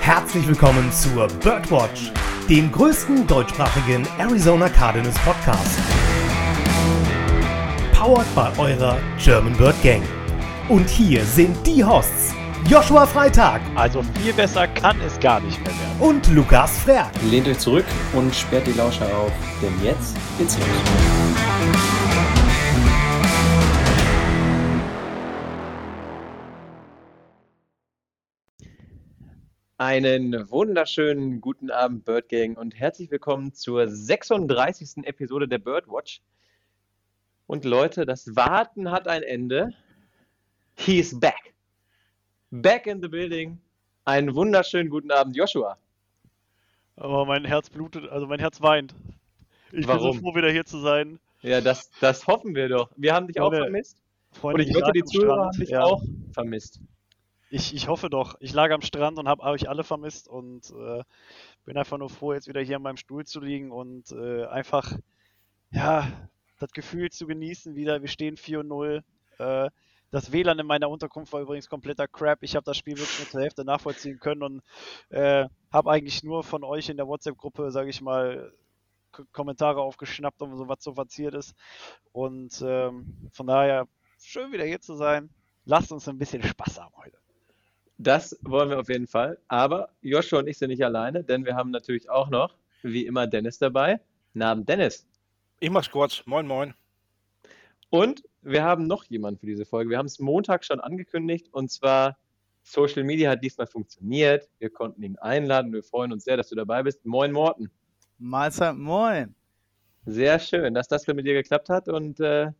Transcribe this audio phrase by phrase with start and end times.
[0.00, 2.10] Herzlich willkommen zur Birdwatch,
[2.48, 5.78] dem größten deutschsprachigen Arizona Cardinals Podcast.
[7.92, 10.02] Powered by eurer German Bird Gang.
[10.70, 12.34] Und hier sind die Hosts
[12.66, 13.60] Joshua Freitag.
[13.74, 16.00] Also viel besser kann es gar nicht mehr werden.
[16.00, 17.10] Und Lukas Frerk.
[17.30, 20.66] Lehnt euch zurück und sperrt die Lauscher auf, denn jetzt geht's los.
[29.80, 35.06] Einen wunderschönen guten Abend, Bird Gang, und herzlich willkommen zur 36.
[35.06, 36.20] Episode der Birdwatch.
[37.46, 39.70] Und Leute, das Warten hat ein Ende.
[40.74, 41.54] He is back.
[42.50, 43.58] Back in the building.
[44.04, 45.78] Einen wunderschönen guten Abend, Joshua.
[46.96, 48.94] Aber mein Herz blutet, also mein Herz weint.
[49.72, 50.02] Ich Warum?
[50.02, 51.18] bin so froh, wieder hier zu sein.
[51.40, 52.90] Ja, das, das hoffen wir doch.
[52.96, 53.96] Wir haben dich auch Freunde, vermisst.
[54.32, 55.84] Freunde, Und ich wette, die Zuhörer haben dich ja.
[55.84, 56.02] auch
[56.34, 56.80] vermisst.
[57.52, 58.36] Ich, ich hoffe doch.
[58.38, 61.02] Ich lag am Strand und habe euch alle vermisst und äh,
[61.64, 64.96] bin einfach nur froh, jetzt wieder hier in meinem Stuhl zu liegen und äh, einfach,
[65.72, 66.10] ja,
[66.60, 68.02] das Gefühl zu genießen wieder.
[68.02, 69.02] Wir stehen 4-0.
[69.38, 69.70] Äh,
[70.12, 72.38] das WLAN in meiner Unterkunft war übrigens kompletter Crap.
[72.42, 74.62] Ich habe das Spiel wirklich nur zur Hälfte nachvollziehen können und
[75.08, 78.52] äh, habe eigentlich nur von euch in der WhatsApp-Gruppe, sage ich mal,
[79.12, 81.54] K Kommentare aufgeschnappt, um so was so passiert ist.
[82.12, 83.88] Und ähm, von daher
[84.22, 85.30] schön wieder hier zu sein.
[85.64, 87.19] Lasst uns ein bisschen Spaß haben heute.
[88.02, 89.36] Das wollen wir auf jeden Fall.
[89.48, 93.26] Aber Joshua und ich sind nicht alleine, denn wir haben natürlich auch noch, wie immer,
[93.26, 94.00] Dennis dabei.
[94.32, 95.06] Namen Dennis.
[95.58, 96.22] Ich mach's kurz.
[96.24, 96.72] Moin, moin.
[97.90, 99.90] Und wir haben noch jemanden für diese Folge.
[99.90, 102.16] Wir haben es Montag schon angekündigt und zwar
[102.62, 104.48] Social Media hat diesmal funktioniert.
[104.60, 105.70] Wir konnten ihn einladen.
[105.70, 107.04] Wir freuen uns sehr, dass du dabei bist.
[107.04, 107.70] Moin Morten.
[108.16, 109.34] Mahlzeit, moin.
[110.06, 112.50] Sehr schön, dass das mit dir geklappt hat und äh,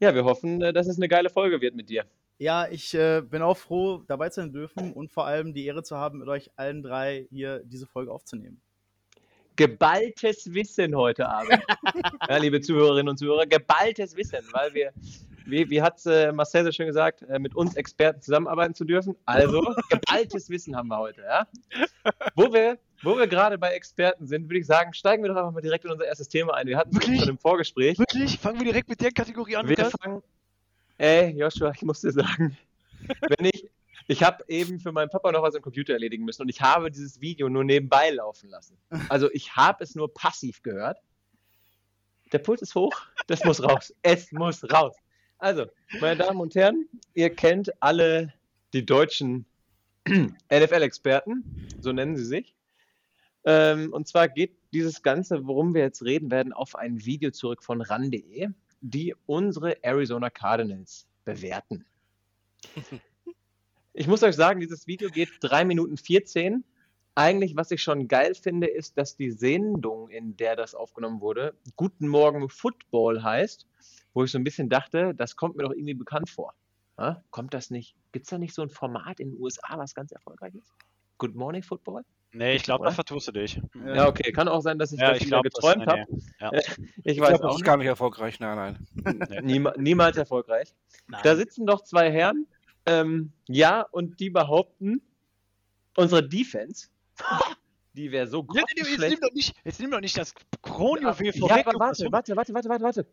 [0.00, 2.06] ja, wir hoffen, äh, dass es eine geile Folge wird mit dir.
[2.38, 5.96] Ja, ich äh, bin auch froh, dabei sein dürfen und vor allem die Ehre zu
[5.96, 8.60] haben, mit euch allen drei hier diese Folge aufzunehmen.
[9.56, 11.60] geballtes Wissen heute Abend.
[12.28, 14.92] ja, liebe Zuhörerinnen und Zuhörer, geballtes Wissen, weil wir,
[15.46, 19.14] wie, wie hat äh, Marcel so schön gesagt, äh, mit uns Experten zusammenarbeiten zu dürfen.
[19.26, 21.46] Also, geballtes Wissen haben wir heute, ja.
[22.34, 25.52] Wo wir, wo wir gerade bei Experten sind, würde ich sagen, steigen wir doch einfach
[25.52, 26.66] mal direkt in unser erstes Thema ein.
[26.66, 27.20] Wir hatten es Wirklich?
[27.20, 27.96] schon im Vorgespräch.
[28.00, 28.38] Wirklich?
[28.40, 30.20] Fangen wir direkt mit der Kategorie an, Wir fangen.
[30.98, 32.56] Ey, Joshua, ich muss dir sagen,
[33.38, 33.70] wenn ich.
[34.06, 36.90] Ich habe eben für meinen Papa noch was am Computer erledigen müssen und ich habe
[36.90, 38.76] dieses Video nur nebenbei laufen lassen.
[39.08, 40.98] Also ich habe es nur passiv gehört.
[42.30, 42.94] Der Puls ist hoch,
[43.28, 43.94] das muss raus.
[44.02, 44.94] Es muss raus.
[45.38, 45.66] Also,
[46.00, 48.34] meine Damen und Herren, ihr kennt alle
[48.74, 49.46] die deutschen
[50.08, 52.54] NFL-Experten, so nennen sie sich.
[53.44, 57.62] Ähm, und zwar geht dieses Ganze, worum wir jetzt reden werden, auf ein Video zurück
[57.62, 58.48] von ran.de,
[58.84, 61.84] die unsere Arizona Cardinals bewerten.
[63.96, 66.64] Ich muss euch sagen, dieses Video geht 3 Minuten 14.
[67.14, 71.54] Eigentlich, was ich schon geil finde, ist, dass die Sendung, in der das aufgenommen wurde,
[71.76, 73.68] Guten Morgen Football heißt,
[74.12, 76.54] wo ich so ein bisschen dachte, das kommt mir doch irgendwie bekannt vor.
[76.98, 77.22] Ja?
[77.30, 77.94] Kommt das nicht?
[78.10, 80.74] Gibt es da nicht so ein Format in den USA, was ganz erfolgreich ist?
[81.18, 82.02] Good Morning Football?
[82.34, 83.60] Nee, ich glaube, da vertust du dich.
[83.86, 84.32] Ja, okay.
[84.32, 86.04] Kann auch sein, dass ich Ja, das ich wieder glaube, geträumt habe.
[86.40, 86.50] Ja.
[87.04, 88.40] Ich Ich weiß glaube, auch das ist gar nicht erfolgreich.
[88.40, 88.56] Nein,
[89.04, 89.44] nein.
[89.44, 90.74] Niema, niemals erfolgreich.
[91.22, 92.46] Da sitzen doch zwei Herren,
[92.86, 95.00] ähm, ja, und die behaupten,
[95.96, 96.88] unsere Defense,
[97.94, 101.32] die wäre so Jetzt, jetzt, nimm doch nicht, jetzt nimm doch nicht das Kronjuwel Ja,
[101.32, 101.66] vorweg.
[101.68, 103.06] aber warte, warte, warte, warte, warte, warte.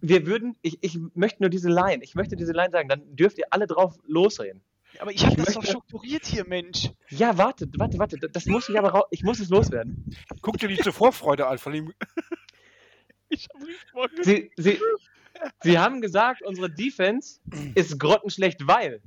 [0.00, 3.36] Wir würden, ich, ich möchte nur diese Line, ich möchte diese Line sagen, dann dürft
[3.38, 4.62] ihr alle drauf losreden.
[5.00, 6.90] Aber ich habe das doch strukturiert hier, Mensch.
[7.10, 10.16] Ja, warte, warte, warte, das muss ich aber raus, ich muss es loswerden.
[10.42, 11.92] Guck dir die Zuvorfreude an von ihm.
[13.30, 14.10] Ich hab richtig Bock.
[14.22, 14.78] Sie, sie,
[15.62, 17.40] sie haben gesagt, unsere Defense
[17.74, 19.02] ist grottenschlecht, weil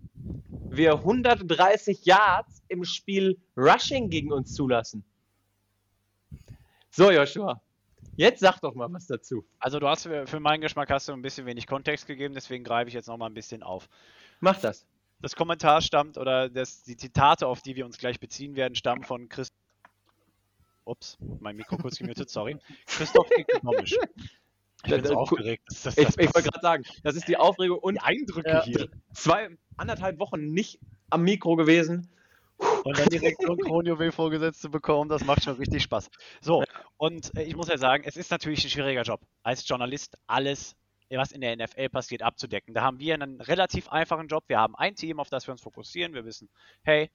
[0.69, 5.03] wir 130 Yards im Spiel Rushing gegen uns zulassen.
[6.91, 7.61] So, Joshua,
[8.15, 9.43] jetzt sag doch mal was dazu.
[9.59, 12.63] Also du hast für für meinen Geschmack hast du ein bisschen wenig Kontext gegeben, deswegen
[12.63, 13.89] greife ich jetzt noch mal ein bisschen auf.
[14.39, 14.85] Mach das.
[15.21, 19.03] Das Kommentar stammt oder das, die Zitate, auf die wir uns gleich beziehen werden, stammen
[19.03, 19.49] von Chris.
[20.83, 22.57] Ups, mein Mikro kurz gemutet, sorry.
[22.87, 23.95] Christoph Ekonomisch.
[24.83, 25.63] Ich bin so Äh, aufgeregt.
[25.67, 28.49] dass das- Ich, das ich wollte gerade sagen, das ist die Aufregung und die Eindrücke
[28.49, 28.63] Ja.
[28.63, 28.89] hier.
[29.13, 30.79] zwei, anderthalb Wochen nicht
[31.11, 32.09] am Mikro gewesen.
[32.83, 36.09] Und dann direkt so ein Kronjuwel vorgesetzt zu bekommen, das macht schon richtig Spaß.
[36.41, 36.63] So,
[36.97, 40.75] und äh, ich muss ja sagen, es ist natürlich ein schwieriger Job, als Journalist alles,
[41.17, 42.73] was in der NFL passiert, abzudecken.
[42.73, 44.43] Da haben wir einen relativ einfachen Job.
[44.47, 46.13] Wir haben ein Team, auf das wir uns fokussieren.
[46.13, 46.49] Wir wissen,
[46.83, 47.09] hey,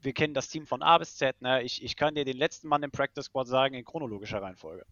[0.00, 1.40] wir kennen das Team von A bis Z.
[1.40, 1.62] Ne?
[1.62, 4.84] Ich, ich kann dir den letzten Mann im Practice Squad sagen, in chronologischer Reihenfolge.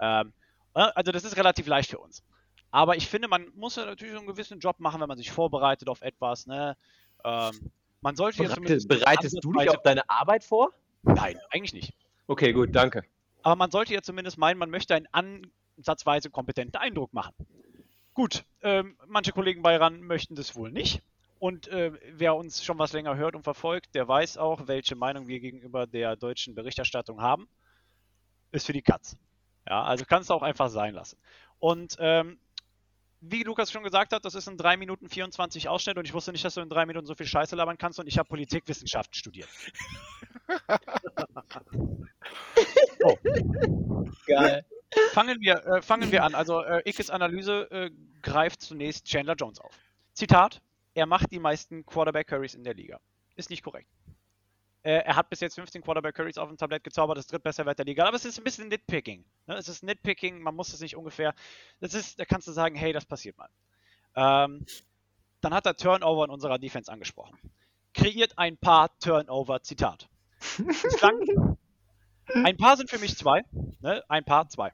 [0.00, 0.32] Ähm,
[0.74, 2.22] äh, also das ist relativ leicht für uns.
[2.70, 5.88] Aber ich finde, man muss ja natürlich einen gewissen Job machen, wenn man sich vorbereitet
[5.88, 6.46] auf etwas.
[6.46, 6.76] Ne?
[7.24, 7.70] Ähm,
[8.00, 10.72] Man sollte jetzt Bereitest, bereitest du dich auf deine Arbeit vor?
[11.02, 11.94] Nein, eigentlich nicht.
[12.26, 13.04] Okay, gut, danke.
[13.42, 15.06] Aber man sollte ja zumindest meinen, man möchte einen
[15.76, 17.34] ansatzweise kompetenten Eindruck machen.
[18.14, 21.02] Gut, ähm, manche Kollegen bei RAN möchten das wohl nicht.
[21.40, 25.26] Und äh, wer uns schon was länger hört und verfolgt, der weiß auch, welche Meinung
[25.26, 27.48] wir gegenüber der deutschen Berichterstattung haben.
[28.52, 29.16] Ist für die Katz.
[29.68, 31.18] Ja, also kannst du auch einfach sein lassen.
[31.58, 32.38] Und ähm,
[33.20, 36.30] wie Lukas schon gesagt hat, das ist in 3 Minuten 24 Ausschnitt und ich wusste
[36.30, 39.14] nicht, dass du in 3 Minuten so viel Scheiße labern kannst und ich habe Politikwissenschaften
[39.14, 39.48] studiert.
[43.02, 43.16] oh.
[44.26, 44.64] Geil.
[45.12, 46.34] Fangen wir, äh, fangen wir an.
[46.34, 47.90] Also äh, Ikes Analyse äh,
[48.22, 49.72] greift zunächst Chandler Jones auf.
[50.12, 50.60] Zitat,
[50.94, 53.00] er macht die meisten Quarterback-Curries in der Liga.
[53.36, 53.88] Ist nicht korrekt.
[54.82, 57.86] Äh, er hat bis jetzt 15 Quarterback-Curries auf dem Tablett gezaubert, das drittbeste Wert der
[57.86, 58.04] Liga.
[58.04, 59.24] Aber es ist ein bisschen Nitpicking.
[59.46, 59.54] Ne?
[59.54, 61.34] Es ist Nitpicking, man muss es nicht ungefähr.
[61.80, 63.48] Das ist, da kannst du sagen, hey, das passiert mal.
[64.14, 64.64] Ähm,
[65.40, 67.38] dann hat er Turnover in unserer Defense angesprochen.
[67.94, 70.08] Kreiert ein paar Turnover, Zitat.
[70.58, 71.56] Bislang,
[72.32, 73.42] ein paar sind für mich zwei.
[73.80, 74.02] Ne?
[74.08, 74.72] Ein paar, zwei.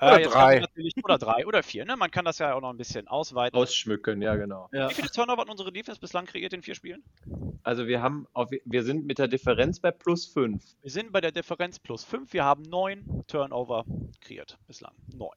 [0.00, 0.64] Oder jetzt drei.
[1.04, 1.84] oder drei oder vier.
[1.84, 1.96] Ne?
[1.96, 3.58] Man kann das ja auch noch ein bisschen ausweiten.
[3.58, 4.68] Ausschmücken, ja, genau.
[4.72, 4.88] Ja.
[4.88, 7.02] Wie viele Turnover hat unsere Defense bislang kreiert in vier Spielen?
[7.62, 10.62] Also wir haben auf, wir sind mit der Differenz bei plus 5.
[10.80, 12.32] Wir sind bei der Differenz plus 5.
[12.32, 13.84] Wir haben neun Turnover
[14.22, 14.94] kreiert bislang.
[15.14, 15.36] Neun.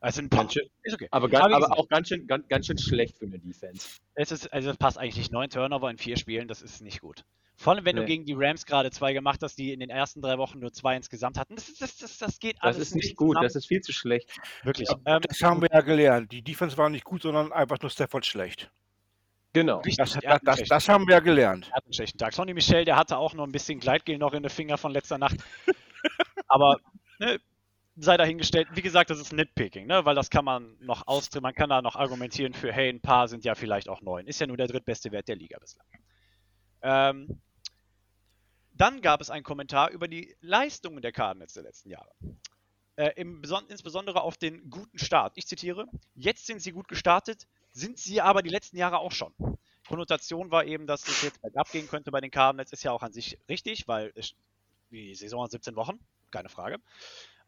[0.00, 0.40] Es sind ein paar.
[0.40, 0.68] Ganz schön.
[0.82, 1.08] Ist okay.
[1.10, 4.00] Aber, ganz, Aber auch ganz schön, ganz, ganz schön schlecht für eine Defense.
[4.14, 5.32] Es ist, also das passt eigentlich nicht.
[5.32, 7.24] Neun Turnover in vier Spielen, das ist nicht gut.
[7.62, 8.08] Vor allem, wenn du Nee.
[8.08, 10.96] gegen die Rams gerade zwei gemacht hast, die in den ersten drei Wochen nur zwei
[10.96, 11.54] insgesamt hatten.
[11.54, 13.44] Das, das, das, das geht Das alles ist nicht gut, zusammen.
[13.44, 14.30] das ist viel zu schlecht.
[14.64, 14.88] Wirklich.
[15.06, 16.32] Ähm, Das haben wir ja gelernt.
[16.32, 18.70] Die Defense war nicht gut, sondern einfach nur Stafford schlecht.
[19.52, 19.78] Genau.
[19.78, 21.68] richtig, Das, das, das, das haben wir ja gelernt.
[21.70, 22.32] Er hat einen schlechten Tag.
[22.32, 25.18] Sonny Michel, der hatte auch noch ein bisschen Gleitgel noch in den Finger von letzter
[25.18, 25.36] Nacht.
[26.48, 26.78] Aber
[27.20, 27.38] ne,
[27.96, 30.04] sei dahingestellt, wie gesagt, das ist Nitpicking, ne?
[30.04, 33.28] weil das kann man noch austritt, man kann da noch argumentieren für, hey, ein paar
[33.28, 34.26] sind ja vielleicht auch neun.
[34.26, 35.86] Ist ja nur der drittbeste Wert der Liga bislang.
[36.82, 37.40] Ähm,
[38.74, 42.10] dann gab es einen Kommentar über die Leistungen der Cardinals der letzten Jahre.
[42.96, 45.32] Äh, im Beson insbesondere auf den guten Start.
[45.36, 49.32] Ich zitiere, jetzt sind sie gut gestartet, sind sie aber die letzten Jahre auch schon.
[49.88, 53.02] Konnotation war eben, dass es jetzt bergab gehen könnte bei den Cardinals, ist ja auch
[53.02, 54.12] an sich richtig, weil
[54.90, 55.98] die Saison hat 17 Wochen,
[56.30, 56.78] keine Frage.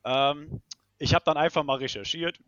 [0.05, 0.63] Ähm,
[0.99, 2.39] ich habe dann einfach mal recherchiert,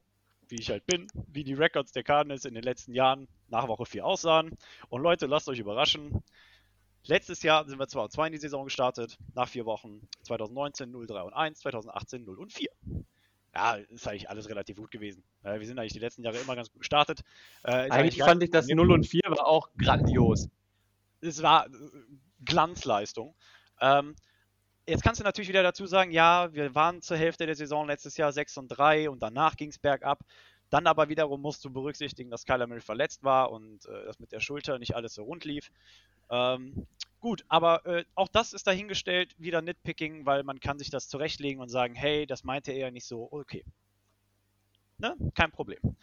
[0.49, 3.87] wie ich halt bin, wie die Records der Cardinals in den letzten Jahren nach Woche
[3.87, 4.57] 4 aussahen.
[4.89, 6.23] Und Leute, lasst euch überraschen.
[7.09, 10.91] Letztes Jahr sind wir 2 und 2 in die Saison gestartet, nach vier Wochen 2019
[10.91, 12.69] 0, 3 und 1, 2018 0 und 4.
[13.55, 15.23] Ja, ist eigentlich alles relativ gut gewesen.
[15.43, 17.21] Äh, wir sind eigentlich die letzten Jahre immer ganz gut gestartet.
[17.63, 20.49] Äh, Eigentlich fand ich das 0 und 4 war auch grandios.
[21.21, 21.71] es war äh,
[22.45, 23.35] Glanzleistung.
[23.81, 24.15] Ähm,
[24.87, 28.17] jetzt kannst du natürlich wieder dazu sagen, ja, wir waren zur Hälfte der Saison letztes
[28.17, 30.21] Jahr 6 und 3 und danach ging es bergab.
[30.69, 34.33] Dann aber wiederum musst du berücksichtigen, dass Kyler Murray verletzt war und äh, das mit
[34.33, 35.71] der Schulter nicht alles so rund lief.
[36.29, 36.87] Ähm,
[37.21, 41.61] gut, aber äh, auch das ist dahingestellt, wieder Nitpicking, weil man kann sich das zurechtlegen
[41.61, 43.65] und sagen, hey, das meinte er ja nicht so, okay.
[44.99, 45.15] Ne?
[45.35, 45.97] Kein Problem.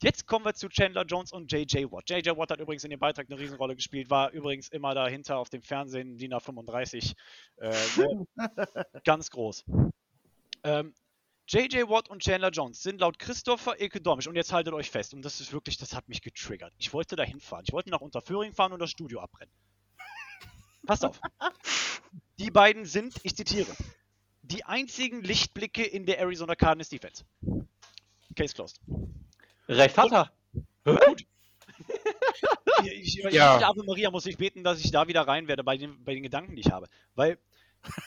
[0.00, 2.08] Jetzt kommen wir zu Chandler Jones und JJ Watt.
[2.08, 5.50] JJ Watt hat übrigens in dem Beitrag eine Riesenrolle gespielt, war übrigens immer dahinter auf
[5.50, 7.14] dem Fernsehen, DIN A35,
[7.56, 7.74] äh,
[9.04, 9.64] ganz groß.
[10.62, 10.94] Ähm,
[11.48, 15.22] JJ Watt und Chandler Jones sind laut Christopher Ekedomisch, und jetzt haltet euch fest, und
[15.24, 16.72] das ist wirklich, das hat mich getriggert.
[16.78, 17.64] Ich wollte da hinfahren.
[17.66, 19.52] Ich wollte nach Unterföhring fahren und das Studio abbrennen.
[20.86, 21.20] Passt auf.
[22.38, 23.70] Die beiden sind, ich zitiere,
[24.42, 27.24] die einzigen Lichtblicke in der Arizona Cardinals Defense.
[28.36, 28.80] Case closed.
[29.68, 30.32] Recht hat er.
[30.84, 31.24] Gut.
[32.84, 33.58] Ich, ich, Ja.
[33.58, 36.14] ich, Ave Maria muss ich beten, dass ich da wieder rein werde bei den, bei
[36.14, 36.86] den Gedanken, die ich habe.
[37.16, 37.38] Weil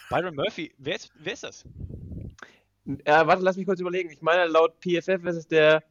[0.10, 1.66] Byron Murphy, wer ist, wer ist das?
[2.86, 2.96] Äh,
[3.28, 4.10] warte, lass mich kurz überlegen.
[4.12, 5.84] Ich meine, laut PFF ist es der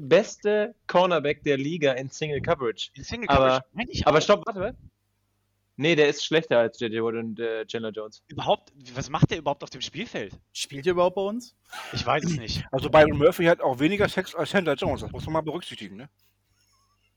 [0.00, 2.90] beste Cornerback der Liga in Single Coverage.
[2.94, 4.06] In Single Aber- Coverage?
[4.06, 4.22] Aber auch.
[4.22, 4.78] stopp, warte, warte.
[5.78, 8.22] Nee, der ist schlechter als JJ Watt und äh, Chandler Jones.
[8.28, 10.32] Überhaupt, was macht der überhaupt auf dem Spielfeld?
[10.52, 11.54] Spielt ihr überhaupt bei uns?
[11.92, 12.64] Ich weiß es nicht.
[12.72, 15.02] Also Byron Murphy hat auch weniger Sex als Chandler Jones.
[15.02, 15.96] Das muss man mal berücksichtigen.
[15.96, 16.08] Ne?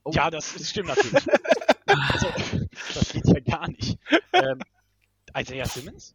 [0.04, 0.10] Oh.
[0.12, 1.26] Ja, das, das stimmt natürlich.
[1.86, 2.28] also,
[2.94, 3.98] das geht ja gar nicht.
[4.32, 4.60] Ähm,
[5.36, 6.14] Isaiah Simmons?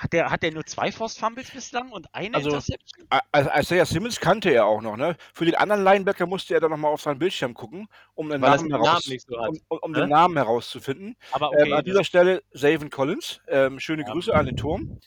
[0.00, 3.06] Hat der, hat der nur zwei Forced Fumbles bislang und eine Also- Interception?
[3.32, 4.96] Also Isaiah Simmons kannte er auch noch.
[4.96, 5.14] Ne?
[5.34, 8.68] Für den anderen Linebacker musste er dann nochmal auf seinen Bildschirm gucken, um den Namen,
[8.68, 11.16] Namen heraus, nicht so um, um, um den Namen herauszufinden.
[11.32, 13.42] Aber ähm, okay, an dieser Stelle Savin Collins.
[13.46, 14.10] Ähm, schöne Ja.
[14.10, 15.00] Grüße an den Turm.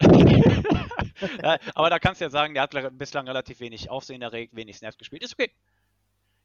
[0.00, 4.76] ja, aber da kannst du ja sagen, der hat bislang relativ wenig Aufsehen erregt, wenig
[4.76, 5.24] Snaps gespielt.
[5.24, 5.50] Ist okay.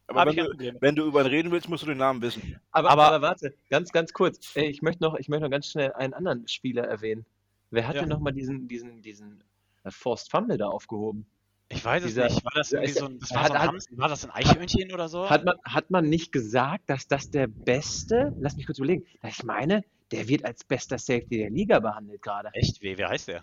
[0.07, 2.59] Aber wenn du, wenn du über ihn reden willst, musst du den Namen wissen.
[2.71, 4.55] Aber, Aber- aber, warte, ganz, ganz kurz.
[4.55, 7.23] Ich möchte noch, ich möchte noch ganz schnell einen anderen Spieler erwähnen.
[7.71, 8.01] Wer hat Ja.
[8.01, 9.43] denn nochmal diesen, diesen, diesen
[9.83, 11.25] äh, Forced Fumble da aufgehoben?
[11.69, 12.43] Ich weiß es Dieser- nicht.
[12.43, 14.91] War das so ein, das war, hat- so ein hat- Hamster, war das ein Eichhörnchen
[14.93, 15.29] oder so?
[15.29, 19.43] Hat man, hat man nicht gesagt, dass das der beste, lass mich kurz überlegen, ich
[19.43, 22.49] meine, der wird als bester Safety der Liga behandelt gerade.
[22.53, 22.81] Echt?
[22.81, 23.41] Wie, wer heißt der?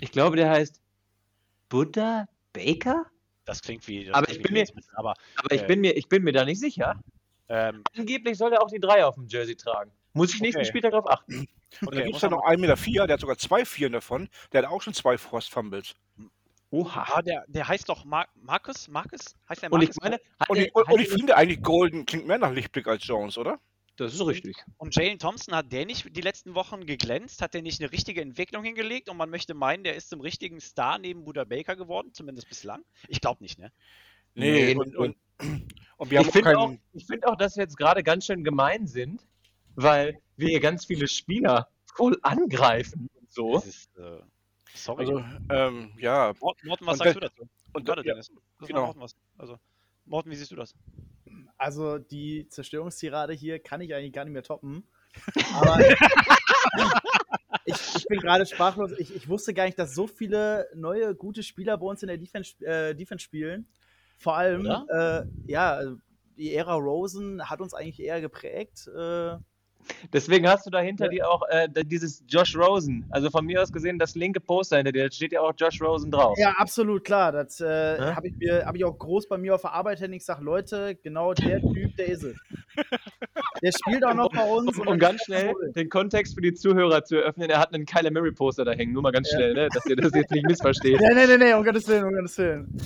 [0.00, 0.80] Ich glaube, der heißt
[1.68, 3.06] Buddha Baker?
[3.44, 4.04] Das klingt wie.
[4.06, 5.66] Das Aber klingt ich bin mir- Lebensmittel, Aber Aber ich Äh.
[5.66, 7.00] bin mir, ich bin mir da nicht sicher.
[7.48, 9.90] ähm, Angeblich soll er auch die drei auf dem Jersey tragen.
[10.12, 10.68] Muss ich nächsten Okay.
[10.68, 11.48] Spieltag darauf achten.
[11.80, 13.92] Und okay, dann gibt es da noch 1,4 Meter, vier, der hat sogar zwei Vieren
[13.92, 14.28] davon.
[14.52, 15.94] Der hat auch schon zwei Forced Fumbles.
[16.72, 17.04] Oha.
[17.14, 18.86] Ah, der, der heißt doch Mar Markus?
[18.88, 19.34] Markus?
[19.48, 19.96] Heißt der Und Markus?
[19.96, 22.86] ich meine, Und er- ich, und, und ich finde eigentlich Golden klingt mehr nach Lichtblick
[22.86, 23.58] als Jones, oder?
[23.96, 24.56] das ist richtig.
[24.78, 27.42] Und Jalen Thompson hat der nicht die letzten Wochen geglänzt?
[27.42, 29.10] Hat der nicht eine richtige Entwicklung hingelegt?
[29.10, 32.82] Und man möchte meinen, der ist zum richtigen Star neben Buda Baker geworden, zumindest bislang?
[33.08, 33.70] Ich glaube nicht, ne?
[34.34, 35.66] Nee, Nee, und, und- und,
[35.98, 36.80] und wir haben Ich finde auch, keinen.
[36.94, 39.20] ich find auch, dass wir jetzt gerade ganz schön gemein sind,
[39.74, 43.54] weil wir hier ganz viele Spieler voll angreifen und so.
[43.54, 44.20] Das ist, äh,
[44.74, 45.00] sorry.
[45.00, 46.32] Also, ähm, ja.
[46.40, 47.48] Morten, Morten, was und sagst du dazu?
[47.72, 48.32] Und Warte, ja, Dennis.
[48.66, 48.86] Genau.
[48.86, 49.16] Morten was.
[49.38, 49.58] Also,
[50.04, 50.74] Morten, wie siehst du das?
[51.56, 54.84] Also die Zerstörungstirade hier kann ich eigentlich gar nicht mehr toppen.
[55.54, 55.78] Aber
[57.64, 58.92] ich, ich bin gerade sprachlos.
[58.98, 62.18] Ich, ich wusste gar nicht, dass so viele neue, gute Spieler bei uns in der
[62.18, 63.68] Defense, äh, Defense spielen.
[64.16, 65.80] Vor allem, äh, ja,
[66.36, 68.88] die Ära Rosen hat uns eigentlich eher geprägt.
[68.88, 69.36] Äh,
[70.12, 71.10] Deswegen hast du da hinter Ja.
[71.10, 73.06] dir auch äh, dieses Josh Rosen.
[73.10, 75.80] Also von mir aus gesehen, das linke Poster hinter dir, da steht ja auch Josh
[75.82, 76.36] Rosen drauf.
[76.38, 77.32] ja, absolut klar.
[77.32, 77.66] Das äh,
[77.98, 78.16] Ja?
[78.16, 80.12] habe ich, mir- hab ich auch groß bei mir auf der Arbeit hin.
[80.12, 82.36] Ich sage, Leute, genau der Typ, der ist es.
[83.62, 84.74] Der spielt auch noch bei uns.
[84.76, 85.72] Um, und um ganz schnell cool.
[85.72, 88.92] den Kontext für die Zuhörer zu eröffnen, er hat einen Kyler Murray Poster da hängen.
[88.92, 89.68] Nur mal ganz schnell, ne?
[89.72, 90.98] dass ihr das jetzt nicht missversteht.
[91.00, 92.76] Nee, nee, nee, nee, um Gottes Willen, um Gottes Willen.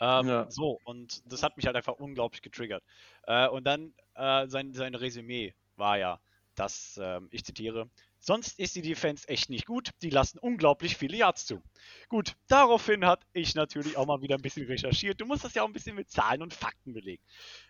[0.00, 0.46] Ähm, Ja.
[0.50, 2.82] So, und das hat mich halt einfach unglaublich getriggert.
[3.26, 6.20] Äh, und dann äh, sein, sein Resümee war ja,
[6.54, 11.16] dass, ähm, ich zitiere, sonst ist die Defense echt nicht gut, die lassen unglaublich viele
[11.16, 11.62] Yards zu.
[12.08, 15.20] Gut, daraufhin hat ich natürlich auch mal wieder ein bisschen recherchiert.
[15.20, 17.22] Du musst das ja auch ein bisschen mit Zahlen und Fakten belegen.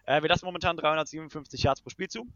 [0.04, 2.26] Äh, wir lassen momentan 357 Yards pro Spiel zu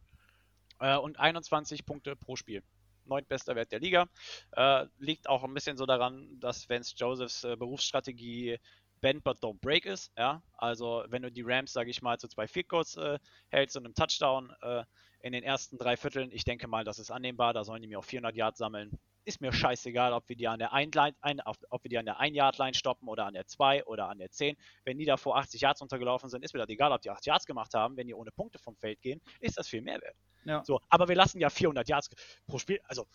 [0.81, 2.63] äh, und 21 Punkte pro Spiel.
[3.05, 4.07] Neuntbester Wert der Liga.
[4.53, 8.59] Äh, liegt auch ein bisschen so daran, dass Vance Josephs äh, Berufsstrategie
[9.01, 10.13] Bend but don't break ist.
[10.17, 10.43] Ja?
[10.57, 13.85] Also wenn du die Rams, sage ich mal, zu zwei Field Goals äh, hältst und
[13.85, 14.85] einem Touchdown äh,
[15.21, 17.53] in den ersten drei Vierteln, ich denke mal, das ist annehmbar.
[17.53, 18.99] Da sollen die mir auch 400 Yards sammeln.
[19.25, 21.99] Ist mir scheißegal, ob wir die an der 1 Line, ein, auf, ob wir die
[21.99, 24.57] an der 1 Yard Line stoppen oder an der 2 oder an der 10.
[24.85, 27.27] Wenn die da vor 80 Yards untergelaufen sind, ist mir das egal, ob die 8
[27.27, 27.97] Yards gemacht haben.
[27.97, 30.17] Wenn die ohne Punkte vom Feld gehen, ist das viel mehr wert.
[30.45, 30.65] Ja.
[30.65, 32.09] So, aber wir lassen ja 400 Yards
[32.47, 32.81] pro Spiel.
[32.85, 33.07] Also,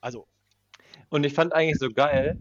[0.00, 0.26] also
[1.10, 2.40] Und ich fand eigentlich so geil,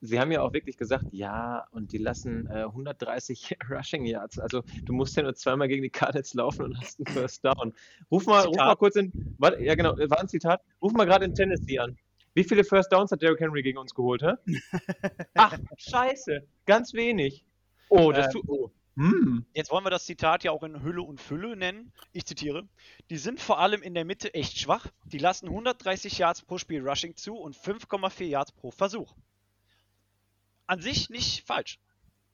[0.00, 4.38] sie haben ja auch wirklich gesagt, ja, und die lassen äh, 130 Rushing Yards.
[4.38, 7.74] Also du musst ja nur zweimal gegen die Cardinals laufen und hast einen First Down.
[8.10, 10.62] Ruf mal, ruf mal kurz in, warte, ja genau, war ein Zitat.
[10.82, 11.96] Ruf mal gerade in Tennessee an.
[12.34, 14.34] Wie viele First Downs hat Derrick Henry gegen uns geholt, hä?
[15.34, 17.44] Ach, scheiße, ganz wenig.
[17.88, 18.70] Oh, das Ähm, tut, oh.
[18.96, 19.46] Hm.
[19.54, 21.92] Jetzt wollen wir das Zitat ja auch in Hülle und Fülle nennen.
[22.12, 22.68] Ich zitiere:
[23.08, 24.86] Die sind vor allem in der Mitte echt schwach.
[25.06, 29.14] Die lassen 130 Yards pro Spiel Rushing zu und 5,4 Yards pro Versuch.
[30.70, 31.80] An sich nicht falsch.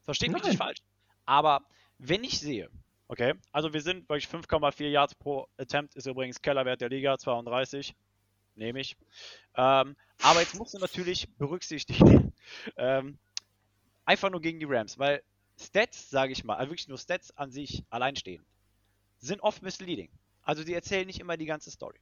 [0.03, 0.83] Versteht mich nicht falsch.
[1.25, 1.65] Aber
[1.97, 2.69] wenn ich sehe,
[3.09, 7.95] okay, also wir sind wirklich 5,4 Yards pro Attempt, ist übrigens Kellerwert der Liga, 32.
[8.55, 8.95] Nehme ich.
[9.55, 12.35] Ähm, aber jetzt musst du natürlich berücksichtigen,
[12.77, 13.17] ähm,
[14.05, 15.23] einfach nur gegen die Rams, weil
[15.59, 18.45] Stats, sage ich mal, also wirklich nur Stats an sich allein stehen,
[19.17, 20.11] sind oft misleading.
[20.43, 21.99] Also die erzählen nicht immer die ganze Story.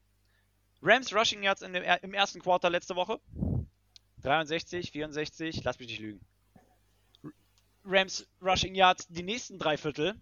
[0.83, 3.21] Rams Rushing Yards in dem, im ersten Quarter letzte Woche
[4.25, 6.21] 63, 64, lass mich nicht lügen.
[7.85, 10.19] Rams Rushing Yards die nächsten drei Viertel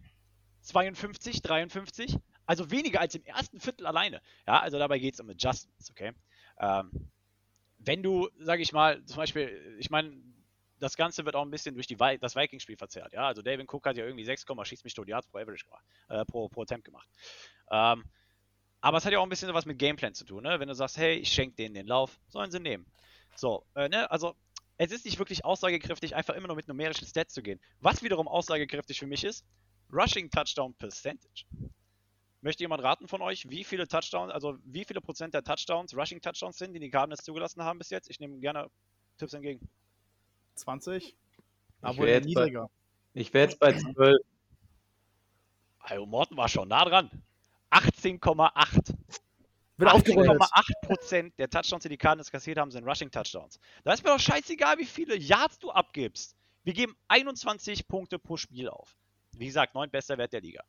[0.62, 4.20] 52, 53, also weniger als im ersten Viertel alleine.
[4.46, 6.12] Ja, also dabei geht es um Adjustments, okay?
[6.58, 7.10] Ähm,
[7.78, 10.12] wenn du, sage ich mal, zum Beispiel, ich meine,
[10.78, 13.12] das Ganze wird auch ein bisschen durch die Vi das Vikings-Spiel verzerrt.
[13.12, 15.84] Ja, also David Cook hat ja irgendwie 6, schießt mich tot Yards pro Average gemacht,
[16.08, 17.08] äh, pro, pro Attempt gemacht.
[17.70, 18.04] Ähm,
[18.80, 20.58] aber es hat ja auch ein bisschen was mit Gameplan zu tun, ne?
[20.58, 22.84] Wenn du sagst, hey, ich schenke denen den Lauf, sollen sie nehmen.
[23.34, 24.34] So, äh, ne, also
[24.78, 27.60] es ist nicht wirklich aussagekräftig, einfach immer nur mit numerischen Stats zu gehen.
[27.80, 29.44] Was wiederum aussagekräftig für mich ist,
[29.92, 31.44] Rushing Touchdown Percentage.
[32.40, 36.20] Möchte jemand raten von euch, wie viele Touchdowns, also wie viele Prozent der Touchdowns Rushing
[36.20, 38.10] Touchdowns sind, die die Cardinals zugelassen haben bis jetzt?
[38.10, 38.68] Ich nehme gerne
[39.18, 39.68] Tipps entgegen.
[40.56, 41.04] 20?
[41.04, 41.16] Ich
[41.82, 42.68] Aber wär jetzt bei- niedriger.
[43.14, 44.16] Ich wäre jetzt bei 12.
[45.78, 47.10] Also Morten war schon nah dran.
[47.70, 48.94] 18,8.
[49.76, 50.40] Wird aufgerundet.
[50.40, 53.58] 18,8% der Touchdowns, die die Cardinals kassiert haben, sind Rushing Touchdowns.
[53.84, 56.36] Da ist mir doch scheißegal, wie viele Yards du abgibst.
[56.64, 58.94] Wir geben 21 Punkte pro Spiel auf.
[59.32, 60.62] Wie gesagt, neun bester Wert der Liga.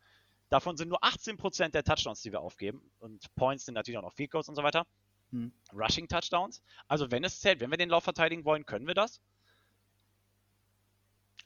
[0.50, 2.82] Davon sind nur 18% der Touchdowns, die wir aufgeben.
[3.00, 4.86] Und Points sind natürlich auch noch Field Goals und so weiter.
[5.32, 5.52] Hm.
[5.74, 6.62] Rushing Touchdowns.
[6.88, 9.20] Also wenn es zählt, wenn wir den Lauf verteidigen wollen, können wir das.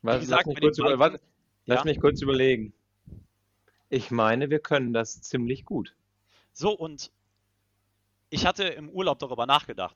[0.01, 1.19] Was, gesagt, lass, mich über, was,
[1.65, 1.85] lass Ja?
[1.85, 2.73] mich kurz überlegen.
[3.89, 5.95] Ich meine, wir können das ziemlich gut.
[6.53, 7.11] So, und
[8.29, 9.95] ich hatte im Urlaub darüber nachgedacht.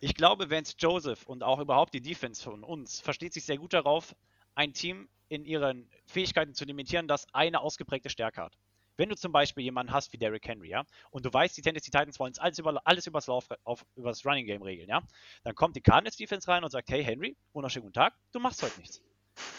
[0.00, 3.74] Ich glaube, Vance Joseph und auch überhaupt die Defense von uns versteht sich sehr gut
[3.74, 4.14] darauf,
[4.54, 8.56] ein Team in ihren Fähigkeiten zu limitieren, das eine ausgeprägte Stärke hat.
[8.96, 11.90] Wenn du zum Beispiel jemanden hast wie Derrick Henry, ja, und du weißt, die Tennessee
[11.90, 15.02] Titans wollen alles, über, alles übers, Lauf, auf, übers Running Game regeln, ja,
[15.44, 18.62] dann kommt die Cardinals Defense rein und sagt, hey Henry, wunderschönen guten Tag, du machst
[18.62, 19.00] heute nichts.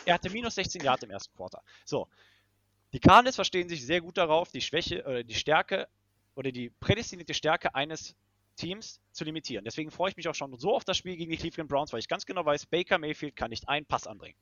[0.05, 1.63] Er hatte minus 16 Yard im ersten Quarter.
[1.85, 2.07] So,
[2.93, 5.87] die Cardinals verstehen sich sehr gut darauf, die Schwäche oder die Stärke
[6.35, 8.15] oder die prädestinierte Stärke eines
[8.55, 9.65] Teams zu limitieren.
[9.65, 11.99] Deswegen freue ich mich auch schon so auf das Spiel gegen die Cleveland Browns, weil
[11.99, 14.37] ich ganz genau weiß, Baker Mayfield kann nicht einen Pass anbringen.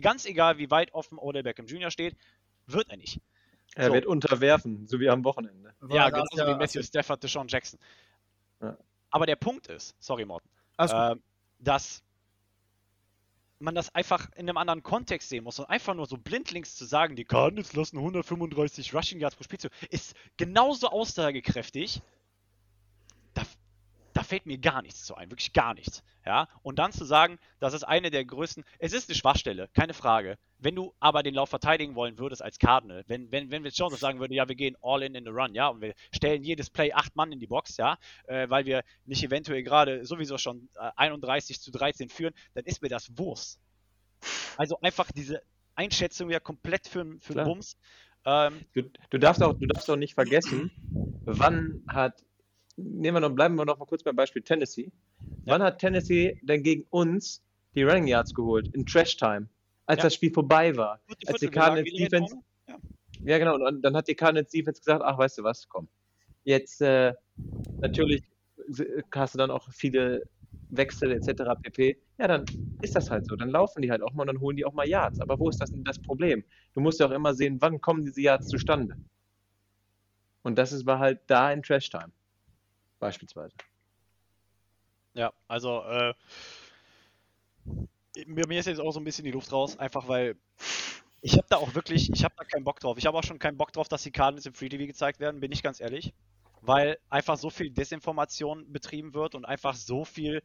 [0.00, 1.90] Ganz egal, wie weit offen Odell Beckham Jr.
[1.90, 2.16] steht,
[2.66, 3.20] wird er nicht.
[3.74, 3.94] Er So.
[3.94, 5.74] wird unterwerfen, so wie am Wochenende.
[5.88, 7.78] Ja, genauso wie Matthew Stafford, Deshaun Jackson.
[8.60, 8.76] Ja.
[9.10, 11.22] Aber der Punkt ist, sorry Morten, ähm,
[11.58, 12.02] dass
[13.58, 16.84] man das einfach in einem anderen Kontext sehen muss und einfach nur so blindlings zu
[16.84, 22.02] sagen, die Cardinals lassen 135 Rushing Yards pro Spiel zu, ist genauso aussagekräftig.
[24.26, 26.02] Fällt mir gar nichts zu ein, wirklich gar nichts.
[26.24, 29.94] Ja, und dann zu sagen, das ist eine der größten, es ist eine Schwachstelle, keine
[29.94, 30.38] Frage.
[30.58, 33.78] Wenn du aber den Lauf verteidigen wollen würdest als Cardinal, wenn, wenn, wenn wir jetzt
[33.78, 36.42] Jones sagen würde, ja, wir gehen all in in the run, ja, und wir stellen
[36.42, 40.36] jedes Play acht Mann in die Box, ja, äh, weil wir nicht eventuell gerade sowieso
[40.36, 43.60] schon äh, 31 zu 13 führen, dann ist mir das Wurst.
[44.56, 45.42] Also einfach diese
[45.76, 47.76] Einschätzung ja komplett für, für Bums.
[48.24, 50.72] Ähm, Du, du, darfst auch, du darfst auch nicht vergessen,
[51.24, 52.24] wann hat,
[52.76, 54.90] nehmen wir noch, bleiben wir noch mal kurz beim Beispiel Tennessee.
[55.44, 57.42] Wann hat Tennessee denn gegen uns
[57.74, 58.68] die Running Yards geholt?
[58.68, 59.48] In Trash Time.
[59.86, 60.04] Als Ja.
[60.04, 61.00] das Spiel vorbei war.
[61.06, 62.46] vierte Als die Cardinals Defense, hinten
[63.26, 65.88] ja genau, und dann hat die Cardinals Defense gesagt, ach, weißt du was, komm.
[66.44, 67.12] Jetzt, äh,
[67.80, 68.22] natürlich
[69.12, 70.26] hast du dann auch viele
[70.70, 71.54] Wechsel etc.
[71.60, 72.00] pp.
[72.18, 72.46] Ja, dann
[72.82, 73.34] ist das halt so.
[73.36, 75.20] Dann laufen die halt auch mal und dann holen die auch mal Yards.
[75.20, 76.44] Aber wo ist das denn das Problem?
[76.74, 78.96] Du musst ja auch immer sehen, wann kommen diese Yards zustande.
[80.42, 82.12] Und das ist, war halt da in Trash Time.
[82.98, 83.54] Beispielsweise.
[85.14, 86.14] Ja, also äh,
[88.26, 90.36] mir, mir ist jetzt auch so ein bisschen die Luft raus, einfach weil
[91.22, 92.98] ich habe da auch wirklich, ich habe da keinen Bock drauf.
[92.98, 95.40] Ich habe auch schon keinen Bock drauf, dass die Cardinals im Free TV gezeigt werden,
[95.40, 96.12] bin ich ganz ehrlich,
[96.60, 100.42] weil einfach so viel Desinformation betrieben wird und einfach so viel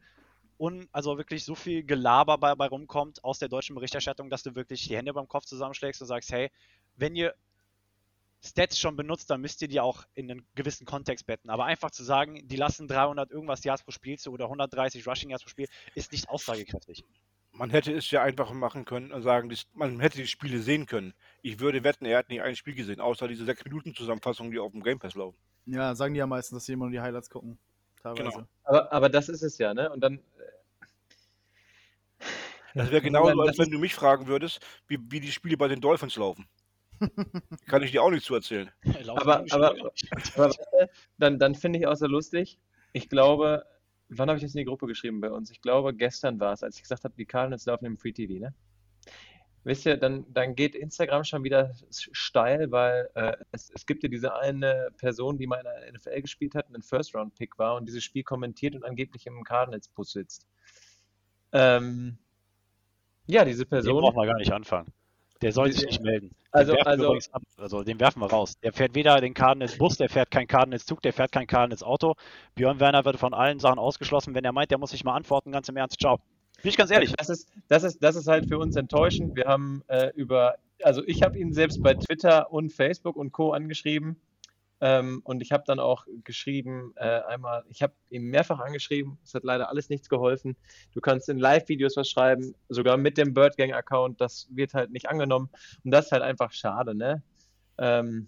[0.58, 4.54] un, also wirklich so viel Gelaber bei, bei rumkommt aus der deutschen Berichterstattung, dass du
[4.54, 6.50] wirklich die Hände beim Kopf zusammenschlägst und sagst, hey,
[6.96, 7.34] wenn ihr
[8.44, 11.48] Stats schon benutzt, dann müsst ihr die auch in einen gewissen Kontext betten.
[11.48, 15.30] Aber einfach zu sagen, die lassen 300 irgendwas Yards pro Spiel zu oder 130 Rushing
[15.30, 17.04] Yards pro Spiel, ist nicht aussagekräftig.
[17.52, 21.12] Man hätte es ja einfach machen können und sagen, man hätte die Spiele sehen können.
[21.42, 24.82] Ich würde wetten, er hat nicht ein Spiel gesehen, außer diese 6-Minuten-Zusammenfassung, die auf dem
[24.82, 25.36] Game Pass laufen.
[25.66, 27.58] Ja, sagen die ja meistens, dass sie immer nur die Highlights gucken.
[28.02, 28.30] Teilweise.
[28.30, 28.46] Genau.
[28.64, 29.92] Aber, aber das ist es ja, ne?
[29.92, 30.20] Und dann.
[32.74, 35.80] Das wäre genauso, als wenn du mich fragen würdest, wie, wie die Spiele bei den
[35.80, 36.48] Dolphins laufen.
[37.66, 38.70] Kann ich dir auch nicht zu erzählen.
[39.08, 39.74] Aber, aber,
[40.36, 40.54] aber
[41.18, 42.58] dann, dann finde ich auch so lustig.
[42.92, 43.64] Ich glaube,
[44.08, 45.50] wann habe ich das in die Gruppe geschrieben bei uns?
[45.50, 48.34] Ich glaube, gestern war es, als ich gesagt habe, die Cardinals laufen im Free TV,
[48.34, 48.54] ne?
[49.64, 54.08] Wisst ihr, dann, dann geht Instagram schon wieder steil, weil äh, es, es gibt ja
[54.08, 57.86] diese eine Person, die mal in der NFL gespielt hat und ein First-Round-Pick war und
[57.86, 60.48] dieses Spiel kommentiert und angeblich im Cardinals-Bus sitzt.
[61.52, 62.18] Ähm,
[63.26, 64.00] ja, diese Den Person.
[64.00, 64.92] brauchen wir gar nicht anfangen.
[65.42, 66.28] Der soll sich Die- nicht melden.
[66.28, 67.18] Den Also- also-
[67.56, 68.54] also den werfen wir raus.
[68.62, 71.82] Der fährt weder den Cardinals Bus, der fährt kein Cardinals Zug, der fährt kein Cardinals
[71.82, 72.14] Auto.
[72.54, 74.34] Björn Werner wird von allen Sachen ausgeschlossen.
[74.34, 75.98] Wenn er meint, der muss sich mal antworten, ganz im Ernst.
[76.00, 76.18] Ciao.
[76.62, 77.12] Bin ich ganz ehrlich.
[77.16, 79.34] Das ist, das ist, das ist halt für uns enttäuschend.
[79.34, 83.52] Wir haben äh, über, also ich habe ihn selbst bei Twitter und Facebook und Co.
[83.52, 84.16] angeschrieben.
[84.84, 89.32] Ähm, und ich habe dann auch geschrieben, äh, einmal, ich habe ihn mehrfach angeschrieben, es
[89.32, 90.56] hat leider alles nichts geholfen.
[90.92, 95.50] Du kannst in Live-Videos was schreiben, sogar mit dem Birdgang-Account, das wird halt nicht angenommen.
[95.84, 97.22] Und das ist halt einfach schade, ne?
[97.78, 98.26] Ähm,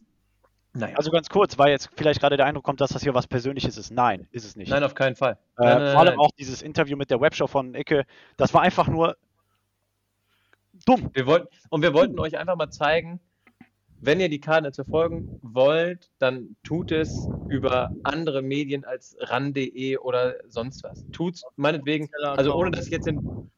[0.75, 3.27] naja, Also ganz kurz, weil jetzt vielleicht gerade der Eindruck kommt, dass das hier was
[3.27, 3.90] Persönliches ist.
[3.90, 4.69] Nein, ist es nicht.
[4.71, 5.33] nein, auf keinen Fall.
[5.59, 6.19] Äh, Nein, nein, vor allem nein.
[6.21, 8.05] auch dieses Interview mit der Webshow von Icke,
[8.37, 9.17] das war einfach nur
[10.87, 11.11] dumm.
[11.14, 13.19] Wir wollten, und wir wollten euch einfach mal zeigen,
[14.05, 20.35] wenn ihr die Cardinals verfolgen wollt, dann tut es über andere Medien als ran.de oder
[20.49, 21.05] sonst was.
[21.12, 23.51] Tut's meinetwegen, also ohne dass ich jetzt den.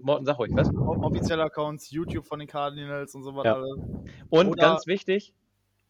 [0.00, 0.70] Morten, sag ruhig, was?
[0.74, 3.64] Offizielle Accounts, YouTube von den Cardinals und so weiter.
[3.66, 3.84] Ja.
[4.30, 5.34] Und Oder- ganz wichtig,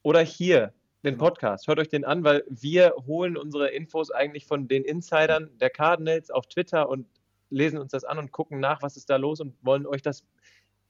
[0.02, 0.72] oder hier
[1.04, 1.68] den Podcast.
[1.68, 6.30] Hört euch den an, weil wir holen unsere Infos eigentlich von den Insidern der Cardinals
[6.30, 7.06] auf Twitter und
[7.50, 10.24] lesen uns das an und gucken nach, was ist da los und wollen euch das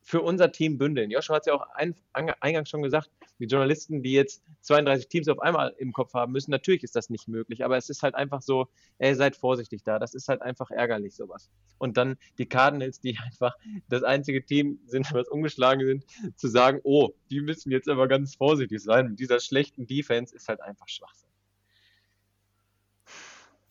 [0.06, 1.10] für unser Team bündeln.
[1.10, 5.28] Joshua hat es ja auch ein, eingangs schon gesagt, die Journalisten, die jetzt 32 Teams
[5.28, 8.14] auf einmal im Kopf haben müssen, natürlich ist das nicht möglich, aber es ist halt
[8.14, 9.98] einfach so, ey, seid vorsichtig da.
[9.98, 11.50] Das ist halt einfach ärgerlich, sowas.
[11.78, 13.56] Und dann die Cardinals, die einfach
[13.88, 16.04] das einzige Team sind, was umgeschlagen sind,
[16.36, 19.08] zu sagen, oh, die müssen jetzt aber ganz vorsichtig sein.
[19.08, 21.25] Mit dieser schlechten Defense ist halt einfach Schwachsinn.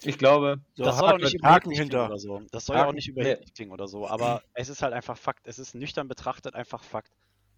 [0.05, 2.41] Ich glaube, so das soll auch nicht überheblich klingen oder so.
[2.51, 4.07] Das soll ja auch nicht überheblich klingen oder so.
[4.07, 5.47] Aber es ist halt einfach Fakt.
[5.47, 7.11] Es ist nüchtern betrachtet einfach Fakt.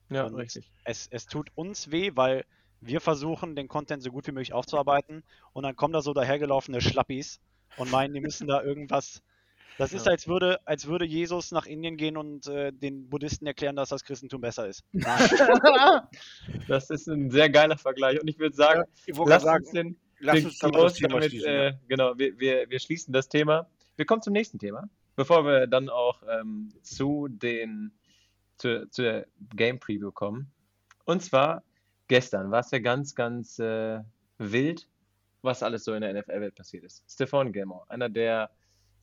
[0.09, 0.71] Ja, und richtig.
[0.83, 2.45] Es, es tut uns weh, weil
[2.79, 6.81] wir versuchen, den Content so gut wie möglich aufzuarbeiten und dann kommen da so dahergelaufene
[6.81, 7.39] Schlappis
[7.77, 9.21] und meinen, die müssen da irgendwas.
[9.77, 10.13] Das ist, ja.
[10.13, 14.03] als, würde, als würde Jesus nach Indien gehen und äh, den Buddhisten erklären, dass das
[14.03, 14.83] Christentum besser ist.
[16.67, 18.19] das ist ein sehr geiler Vergleich.
[18.19, 21.29] Und ich würde sagen, ja, ich lass sagen, uns den, Lass uns das Thema damit,
[21.29, 21.49] schließen.
[21.49, 23.69] Äh, genau, wir, wir, wir schließen das Thema.
[23.95, 27.91] Wir kommen zum nächsten Thema, bevor wir dann auch ähm, zu den
[28.57, 30.51] zu, zu der Game Preview kommen.
[31.05, 31.63] Und zwar
[32.07, 33.99] gestern war es ja ganz, ganz äh,
[34.37, 34.87] wild,
[35.41, 37.03] was alles so in der NFL-Welt passiert ist.
[37.09, 38.49] Stephon Gilmore, einer der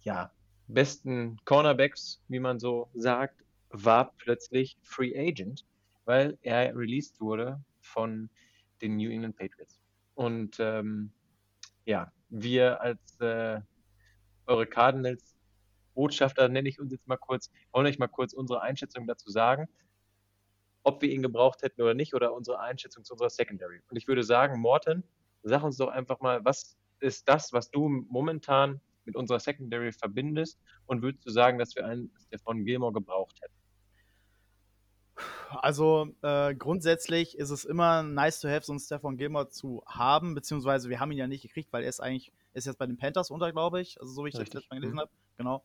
[0.00, 0.30] ja,
[0.66, 5.64] besten Cornerbacks, wie man so sagt, war plötzlich Free Agent,
[6.04, 8.28] weil er released wurde von
[8.82, 9.80] den New England Patriots.
[10.14, 11.12] Und ähm,
[11.84, 13.60] ja, wir als äh,
[14.46, 15.34] eure Cardinals
[15.94, 19.68] Botschafter, nenne ich uns jetzt mal kurz, wollen euch mal kurz unsere Einschätzung dazu sagen,
[20.82, 23.80] ob wir ihn gebraucht hätten oder nicht, oder unsere Einschätzung zu unserer Secondary.
[23.88, 25.04] Und ich würde sagen, Morten,
[25.42, 30.58] sag uns doch einfach mal, was ist das, was du momentan mit unserer Secondary verbindest
[30.86, 33.54] und würdest du sagen, dass wir einen Stefan Gilmore gebraucht hätten?
[35.60, 40.34] Also äh, grundsätzlich ist es immer nice to have, so einen Stefan Gilmore zu haben,
[40.34, 42.96] beziehungsweise wir haben ihn ja nicht gekriegt, weil er ist eigentlich, ist jetzt bei den
[42.96, 44.50] Panthers unter, glaube ich, also so wie ich Richtig.
[44.50, 45.00] das letztes Mal gelesen mhm.
[45.00, 45.64] habe, genau.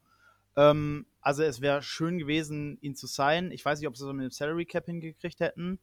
[0.56, 3.52] Ähm, also es wäre schön gewesen, ihn zu sein.
[3.52, 5.80] Ich weiß nicht, ob sie so mit dem Salary Cap hingekriegt hätten,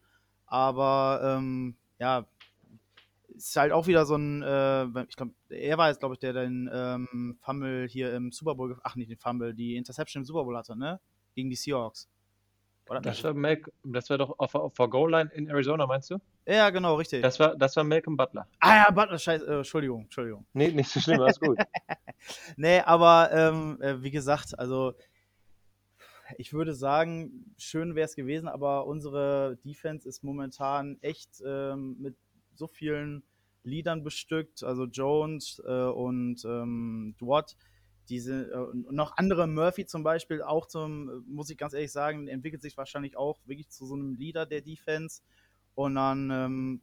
[0.46, 2.26] aber ähm, ja,
[3.35, 6.33] ist halt auch wieder so ein, äh, ich glaube, er war jetzt, glaube ich, der
[6.33, 10.44] den ähm, Fumble hier im Super Bowl, ach nicht den Fumble, die Interception im Super
[10.44, 11.00] Bowl hatte, ne?
[11.35, 12.09] Gegen die Seahawks.
[12.88, 13.01] Oder?
[13.01, 16.18] Das war, Malcolm, das war doch auf, auf der Goal-Line in Arizona, meinst du?
[16.46, 17.22] Ja, genau, richtig.
[17.22, 18.46] Das war, das war Malcolm Butler.
[18.61, 20.46] Ah ja, Butler, scheiße, äh, Entschuldigung, Entschuldigung.
[20.53, 21.59] Nee, nicht so schlimm, alles gut.
[22.57, 24.94] nee, aber ähm, äh, wie gesagt, also
[26.38, 32.16] ich würde sagen, schön wäre es gewesen, aber unsere Defense ist momentan echt ähm, mit
[32.55, 33.22] so vielen
[33.62, 37.57] Leadern bestückt, also Jones äh, und ähm, Dwat
[38.09, 42.62] diese äh, noch andere Murphy zum Beispiel auch zum, muss ich ganz ehrlich sagen, entwickelt
[42.62, 45.23] sich wahrscheinlich auch wirklich zu so einem Leader der Defense.
[45.75, 46.81] Und dann, ähm,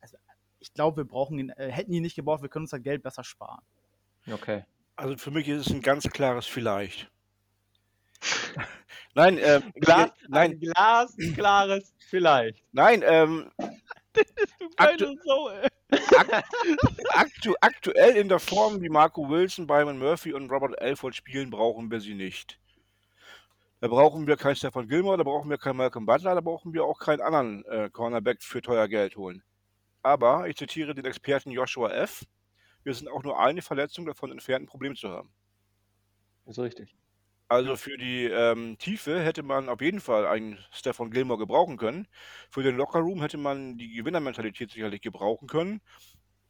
[0.00, 0.16] also
[0.60, 3.02] ich glaube, wir brauchen ihn, äh, hätten ihn nicht gebraucht, wir können uns das Geld
[3.02, 3.62] besser sparen.
[4.30, 4.64] Okay.
[4.96, 7.10] Also für mich ist es ein ganz klares Vielleicht.
[9.14, 12.64] nein, ähm, Glas, nein, ein Glas, klares Vielleicht.
[12.72, 13.50] Nein, ähm,
[14.76, 15.50] aktu so,
[17.10, 21.90] aktu aktuell in der Form, wie Marco Wilson, Byron Murphy und Robert Elford spielen, brauchen
[21.90, 22.58] wir sie nicht.
[23.80, 26.84] Da brauchen wir keinen Stefan Gilmore, da brauchen wir keinen Malcolm Butler, da brauchen wir
[26.84, 29.42] auch keinen anderen äh, Cornerback für teuer Geld holen.
[30.02, 32.24] Aber ich zitiere den Experten Joshua F.
[32.84, 35.30] Wir sind auch nur eine Verletzung davon entfernt, ein Problem zu haben.
[36.46, 36.94] Ist richtig.
[37.48, 42.08] Also für die ähm, Tiefe hätte man auf jeden Fall einen Stefan Gilmore gebrauchen können.
[42.50, 45.80] Für den Lockerroom hätte man die Gewinnermentalität sicherlich gebrauchen können.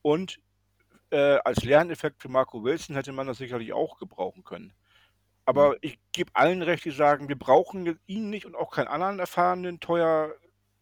[0.00, 0.40] Und
[1.10, 4.72] äh, als Lerneffekt für Marco Wilson hätte man das sicherlich auch gebrauchen können.
[5.44, 9.18] Aber ich gebe allen recht, die sagen, wir brauchen ihn nicht und auch keinen anderen
[9.18, 10.34] erfahrenen, teuer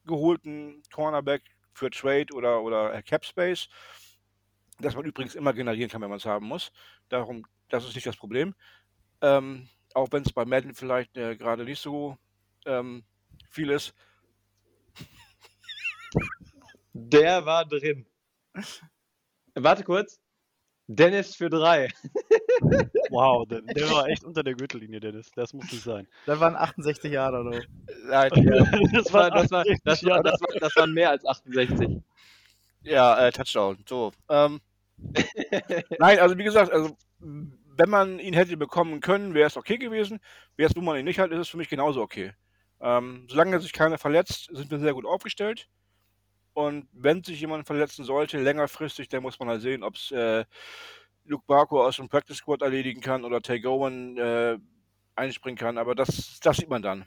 [0.07, 1.43] geholten Cornerback
[1.75, 3.69] für Trade oder, oder Capspace.
[4.79, 6.73] Das man übrigens immer generieren kann, wenn man es haben muss.
[7.09, 8.55] Darum, das ist nicht das Problem.
[9.21, 12.19] Ähm, auch wenn es bei Madden vielleicht äh, gerade nicht so
[12.67, 13.05] ähm,
[13.51, 13.95] viel ist.
[16.93, 18.07] Der war drin.
[19.55, 20.21] Warte kurz.
[20.87, 21.89] Dennis für drei.
[23.11, 25.31] wow, der, der, war echt unter der Gürtellinie, Dennis.
[25.35, 26.07] Das muss nicht sein.
[26.27, 27.63] Das waren 68 Jahre, oder?
[28.07, 28.31] Nein,
[28.93, 32.03] das, war, das, war, das, war, das, war, das waren mehr als 68.
[32.83, 33.79] Ja, äh, Touchdown.
[33.89, 34.13] So.
[34.29, 34.61] Ähm,
[35.99, 36.97] Nein, also wie gesagt, also
[37.77, 40.21] wenn man ihn hätte bekommen können, wäre es okay gewesen.
[40.57, 42.33] Jetzt, wo man ihn nicht hat, ist es für mich genauso okay.
[42.81, 45.69] Ähm, solange sich keiner verletzt, sind wir sehr gut aufgestellt.
[46.53, 50.45] Und wenn sich jemand verletzen sollte, längerfristig, dann muss man halt sehen, ob es äh,
[51.25, 54.59] Luke Barco aus dem Practice Squad erledigen kann oder Tay Gowan äh,
[55.17, 55.79] einspringen kann.
[55.79, 57.07] Aber das, das sieht man dann.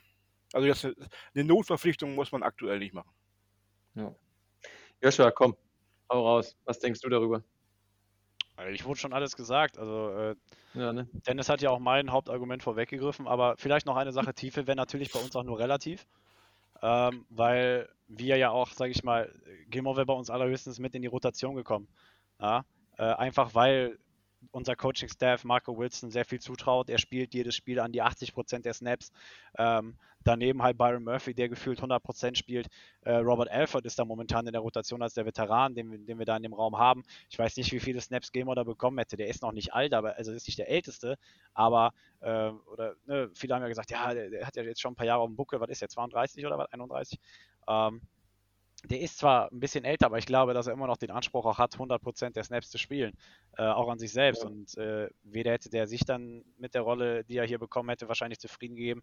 [0.52, 3.10] Also jetzt eine Notverpflichtung muss man aktuell nicht machen.
[3.94, 4.14] Ja.
[5.02, 5.56] Joshua, komm,
[6.10, 6.56] hau raus.
[6.64, 7.42] Was denkst du darüber?
[8.72, 9.78] Ich wurde schon alles gesagt.
[9.78, 10.36] Also äh,
[10.74, 11.08] Ja, ne?
[11.26, 15.12] Dennis hat ja auch mein Hauptargument vorweggegriffen, aber vielleicht noch eine Sache, Tiefe wäre natürlich
[15.12, 16.06] bei uns auch nur relativ,
[16.82, 19.32] ähm, weil wir ja auch, sage ich mal,
[19.68, 21.88] Gilmore wäre bei uns allerhöchstens mit in die Rotation gekommen.
[22.40, 22.64] Ja?
[22.96, 23.98] Äh, einfach weil
[24.52, 26.88] unser Coaching-Staff Marco Wilson sehr viel zutraut.
[26.90, 29.10] Er spielt jedes Spiel an die 80% der Snaps.
[29.56, 32.68] Ähm, daneben halt Byron Murphy, der gefühlt 100% spielt.
[33.02, 36.18] Äh, Robert Alford ist da momentan in der Rotation als der Veteran, den, wir- den
[36.18, 37.02] wir da in dem Raum haben.
[37.30, 39.16] Ich weiß nicht, wie viele Snaps Gamer da bekommen hätte.
[39.16, 41.16] Der ist noch nicht alt, aber also ist nicht der älteste.
[41.54, 44.92] Aber äh, oder ne, viele haben ja gesagt, ja, der, der hat ja jetzt schon
[44.92, 45.60] ein paar Jahre auf dem Buckel.
[45.60, 46.72] Was ist der 32 oder was?
[46.72, 47.18] 31?
[47.68, 48.00] Ähm,
[48.84, 51.44] der ist zwar ein bisschen älter, aber ich glaube, dass er immer noch den Anspruch
[51.46, 53.16] auch hat, 100% der Snaps zu spielen,
[53.56, 54.42] äh, auch an sich selbst.
[54.42, 54.48] Ja.
[54.48, 58.08] Und äh, weder hätte der sich dann mit der Rolle, die er hier bekommen hätte,
[58.08, 59.02] wahrscheinlich zufrieden gegeben.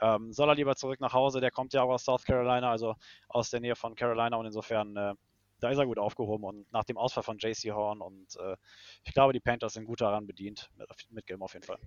[0.00, 1.40] Ähm, soll er lieber zurück nach Hause?
[1.40, 2.94] Der kommt ja auch aus South Carolina, also
[3.28, 5.14] aus der Nähe von Carolina und insofern, äh,
[5.58, 8.56] da ist er gut aufgehoben und nach dem Ausfall von JC Horn und äh,
[9.04, 11.78] ich glaube, die Panthers sind gut daran bedient, mit, mit Gilmore auf jeden Fall.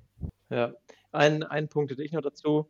[0.49, 0.73] Ja.
[1.12, 2.69] Ein, ein Punkt hätte ich noch dazu.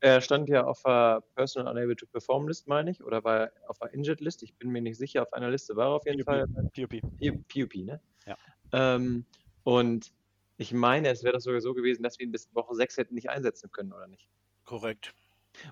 [0.00, 3.52] Er stand ja auf der Personal Unable to Perform List, meine ich, oder war er
[3.68, 4.42] auf der Injured List?
[4.42, 5.22] Ich bin mir nicht sicher.
[5.22, 6.26] Auf einer Liste war er auf jeden PUP.
[6.26, 6.46] Fall.
[6.74, 7.00] PUP.
[7.48, 8.00] PUP, ne?
[8.26, 8.36] Ja.
[8.72, 9.24] Ähm,
[9.64, 10.12] und
[10.58, 13.14] ich meine, es wäre doch sogar so gewesen, dass wir ihn bis Woche 6 hätten
[13.14, 14.28] nicht einsetzen können, oder nicht?
[14.64, 15.14] Korrekt.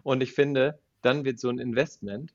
[0.03, 2.35] Und ich finde, dann wird so ein Investment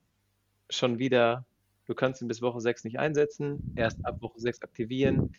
[0.69, 1.45] schon wieder,
[1.85, 5.33] du kannst ihn bis Woche 6 nicht einsetzen, erst ab Woche 6 aktivieren.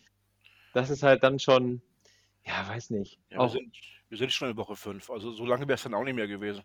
[0.73, 1.81] Das ist halt dann schon,
[2.45, 3.17] ja, weiß nicht.
[3.29, 3.75] Ja, wir, auch, sind,
[4.09, 5.09] wir sind schon in Woche 5.
[5.09, 6.63] Also so lange wäre es dann auch nicht mehr gewesen.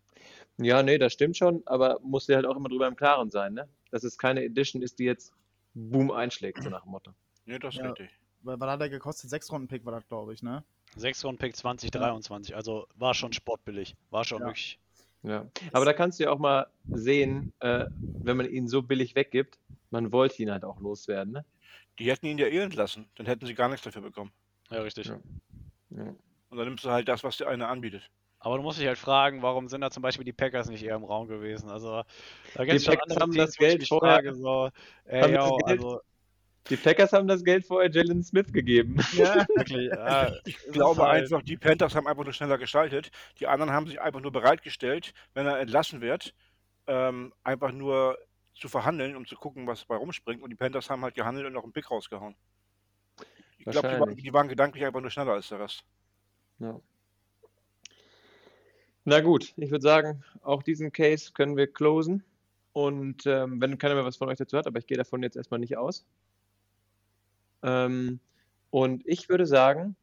[0.59, 3.55] ja, nee, das stimmt schon, aber musst dir halt auch immer drüber im Klaren sein,
[3.55, 3.69] ne?
[3.91, 5.33] Dass es keine Edition ist, die jetzt
[5.75, 7.13] boom einschlägt, so nach dem Motto.
[7.45, 7.89] Nee, das ist Ja.
[7.91, 8.11] richtig.
[8.43, 9.31] Was hat er gekostet?
[9.31, 10.65] Sechs Runden Pick war das, glaube ich, ne?
[10.97, 14.47] 6 Runden Pick 2023, also war schon sportbillig, war schon Ja.
[14.47, 14.79] wirklich.
[15.23, 15.51] Ja.
[15.73, 17.87] Aber da kannst du ja auch mal sehen, äh,
[18.23, 19.59] wenn man ihn so billig weggibt,
[19.91, 21.45] man wollte ihn halt auch loswerden, ne?
[21.99, 23.09] Die hätten ihn ja eh entlassen.
[23.17, 24.31] Dann hätten sie gar nichts dafür bekommen.
[24.71, 25.07] Ja, richtig.
[25.09, 25.19] Ja.
[25.91, 26.15] Ja.
[26.51, 28.09] Und dann nimmst du halt das, was der eine anbietet.
[28.39, 30.95] Aber du musst dich halt fragen, warum sind da zum Beispiel die Packers nicht eher
[30.97, 31.69] im Raum gewesen?
[31.69, 32.03] Also,
[32.55, 34.71] da Die gibt es schon Packers andere haben das ich Geld mich vorher- frage, so,
[35.05, 36.01] ey, yo, Geld- also,
[36.69, 38.97] Die Packers haben das Geld vorher Jalen Smith gegeben.
[39.15, 39.35] Ja.
[39.57, 43.11] wirklich, ja, Ich glaube einfach, die Panthers haben einfach nur schneller gestaltet.
[43.41, 46.35] Die anderen haben sich einfach nur bereitgestellt, wenn er entlassen wird,
[46.89, 48.19] ähm, einfach nur
[48.55, 50.43] zu verhandeln, um zu gucken, was bei rumspringt.
[50.43, 52.35] Und die Panthers haben halt gehandelt und noch einen Pick rausgehauen.
[53.59, 55.85] Ich glaube, die, die waren gedanklich einfach nur schneller als der Rest.
[56.59, 56.81] Ja.
[59.05, 62.25] Na gut, ich würde sagen, auch diesen Case können wir closen.
[62.73, 65.37] Und ähm, wenn keiner mehr was von euch dazu hat, aber ich gehe davon jetzt
[65.37, 66.05] erstmal nicht aus.
[67.63, 68.21] Ähm,
[68.71, 69.97] und ich würde sagen,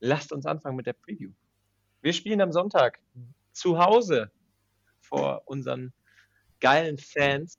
[0.00, 1.30] lasst uns anfangen mit der Preview.
[2.02, 3.00] Wir spielen am Sonntag
[3.52, 4.30] zu Hause
[5.00, 5.92] vor unseren
[6.60, 7.58] geilen Fans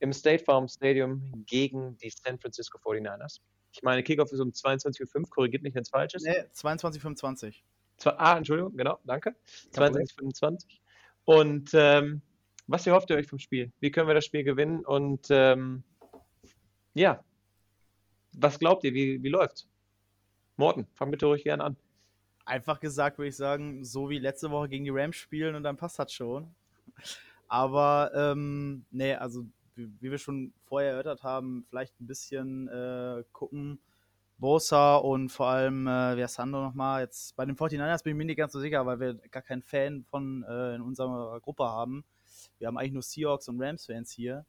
[0.00, 3.40] im State Farm Stadium gegen die San Francisco 49ers.
[3.76, 6.24] Ich meine, Kickoff ist um 22.05 Uhr, korrigiert mich, wenn es falsch ist.
[6.24, 7.62] Nee, 22, 25.
[7.98, 9.32] Zwei, ah, Entschuldigung, genau, danke.
[9.72, 10.06] Kein Problem.
[10.06, 10.80] 2025.
[11.26, 12.22] Und ähm,
[12.66, 13.70] was erhofft ihr euch vom Spiel?
[13.80, 14.82] Wie können wir das Spiel gewinnen?
[14.82, 15.82] Und ähm,
[16.94, 17.22] ja,
[18.32, 18.94] was glaubt ihr?
[18.94, 19.68] Wie, wie läuft's?
[20.56, 21.76] Morten, fang bitte ruhig gerne an.
[22.46, 25.76] Einfach gesagt würde ich sagen, so wie letzte Woche gegen die Rams spielen und dann
[25.76, 26.54] passt das schon.
[27.46, 29.44] Aber ähm, nee, also
[29.76, 33.78] wie, wie wir schon vorher erörtert haben, vielleicht ein bisschen äh, gucken.
[34.38, 37.02] Bosa und vor allem, äh, wer ist Sando nochmal?
[37.02, 39.62] Jetzt bei den 49ers bin ich mir nicht ganz so sicher, weil wir gar keinen
[39.62, 42.04] Fan von äh, in unserer Gruppe haben.
[42.58, 44.44] Wir haben eigentlich nur Seahawks und Rams-Fans hier.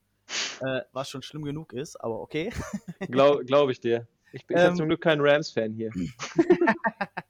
[0.61, 2.51] Äh, was schon schlimm genug ist, aber okay.
[2.99, 4.07] Glaube glaub ich dir.
[4.33, 5.91] Ich bin Ähm, zum Glück kein Rams-Fan hier.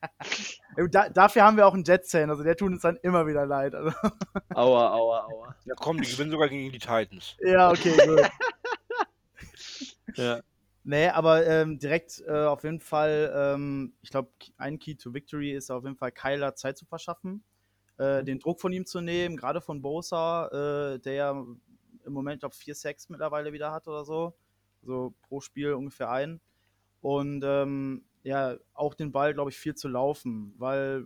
[0.91, 3.73] Da, dafür haben wir auch einen Jets-Fan, also der tut uns dann immer wieder leid.
[3.73, 3.91] Also,
[4.53, 5.55] Aua, aua, aua.
[5.65, 7.35] Ja, komm, die gewinnen sogar gegen die Titans.
[7.41, 8.21] ja, okay, gut.
[10.15, 10.41] Ja.
[10.83, 15.51] Nee, aber ähm, direkt äh, auf jeden Fall, ähm, ich glaube, ein Key to Victory
[15.51, 17.43] ist auf jeden Fall Kyler Zeit zu verschaffen,
[17.97, 22.39] äh, den Druck von ihm zu nehmen, gerade von Bosa, äh, der ja im Moment,
[22.39, 24.33] glaube vier Sacks mittlerweile wieder hat oder so.
[24.81, 26.39] So pro Spiel ungefähr ein.
[27.01, 31.05] Und ähm, ja, auch den Ball, glaube ich, viel zu laufen, weil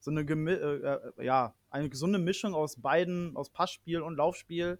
[0.00, 4.78] so eine, äh, äh, ja, eine gesunde Mischung aus beiden, aus Passspiel und Laufspiel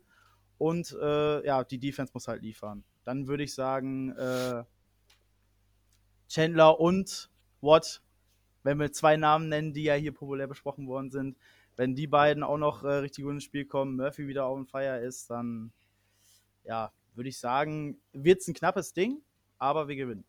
[0.59, 2.85] und äh, ja, die Defense muss halt liefern.
[3.05, 4.65] Dann würde ich sagen, äh,
[6.29, 8.03] Chandler und Watt,
[8.63, 11.37] wenn wir zwei Namen nennen, die ja hier populär besprochen worden sind,
[11.77, 14.67] wenn die beiden auch noch äh, richtig gut ins Spiel kommen, Murphy wieder auf dem
[14.67, 15.73] Feier ist, dann
[16.65, 19.23] ja, würde ich sagen, wird es ein knappes Ding,
[19.59, 20.25] aber wir gewinnen.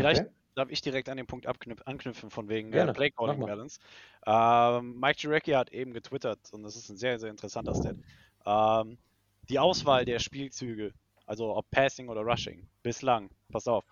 [0.00, 0.30] Vielleicht Okay.
[0.54, 3.44] darf ich direkt an den Punkt anknüpfen, von wegen Gerne, äh, Play Calling.
[3.44, 3.78] Balance.
[4.26, 7.96] Ähm, Mike Jurecki hat eben getwittert, und das ist ein sehr, sehr interessanter Stat.
[8.46, 8.98] Ähm,
[9.48, 10.92] die Auswahl der Spielzüge
[11.26, 12.68] Also ob Passing oder Rushing.
[12.82, 13.30] Bislang.
[13.52, 13.84] Pass auf.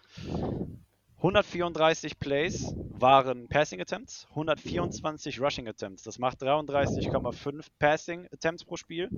[1.19, 6.05] 134 Plays waren Passing Attempts, 124 Rushing Attempts.
[6.05, 9.09] Das macht 33,5 Passing Attempts pro Spiel,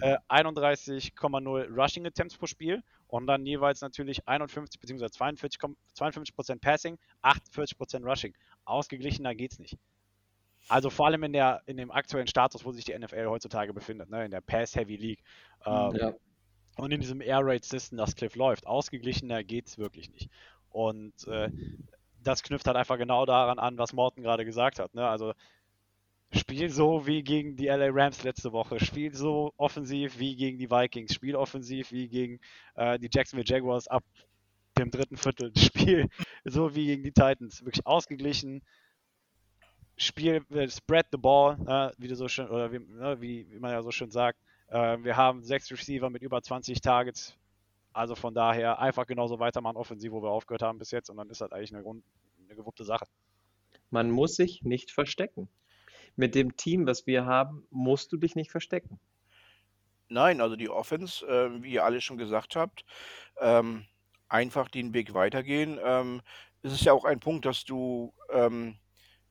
[0.00, 5.10] äh, 31,0 Rushing Attempts pro Spiel und dann jeweils natürlich 51 bzw.
[5.10, 5.60] 42,
[5.96, 8.34] 52% Passing, 48% Rushing.
[8.64, 9.76] Ausgeglichener geht's nicht.
[10.68, 14.10] Also vor allem in, der, in dem aktuellen Status, wo sich die NFL heutzutage befindet,
[14.10, 15.24] ne, in der Pass-Heavy League.
[15.66, 16.14] Ähm, Ja.
[16.76, 18.64] Und in diesem Air Raid System, das Cliff läuft.
[18.64, 20.30] Ausgeglichener geht's wirklich nicht.
[20.70, 21.50] Und äh,
[22.22, 24.94] das knüpft halt einfach genau daran an, was Morten gerade gesagt hat.
[24.94, 25.06] Ne?
[25.06, 25.32] Also
[26.32, 30.70] spiel so wie gegen die LA Rams letzte Woche, spiel so offensiv wie gegen die
[30.70, 32.40] Vikings, spiel offensiv wie gegen
[32.74, 34.04] äh, die Jacksonville Jaguars ab
[34.78, 36.08] dem dritten Viertel, spiel
[36.44, 37.64] so wie gegen die Titans.
[37.64, 38.62] Wirklich ausgeglichen.
[39.96, 43.58] Spiel, äh, spread the ball, äh, wie du so schön, oder wie, ne, wie, wie
[43.58, 44.38] man ja so schön sagt.
[44.68, 47.36] Äh, wir haben sechs Receiver mit über 20 Targets.
[47.92, 51.10] Also von daher einfach genauso weitermachen, offensiv, wo wir aufgehört haben bis jetzt.
[51.10, 52.04] Und dann ist das eigentlich eine, Grund,
[52.44, 53.06] eine gewuppte Sache.
[53.90, 55.48] Man muss sich nicht verstecken.
[56.16, 58.98] Mit dem Team, was wir haben, musst du dich nicht verstecken.
[60.08, 62.84] Nein, also die Offense, äh, wie ihr alle schon gesagt habt,
[63.40, 63.84] ähm,
[64.28, 65.78] einfach den Weg weitergehen.
[65.82, 66.22] Ähm,
[66.62, 68.78] es ist ja auch ein Punkt, dass du, ähm,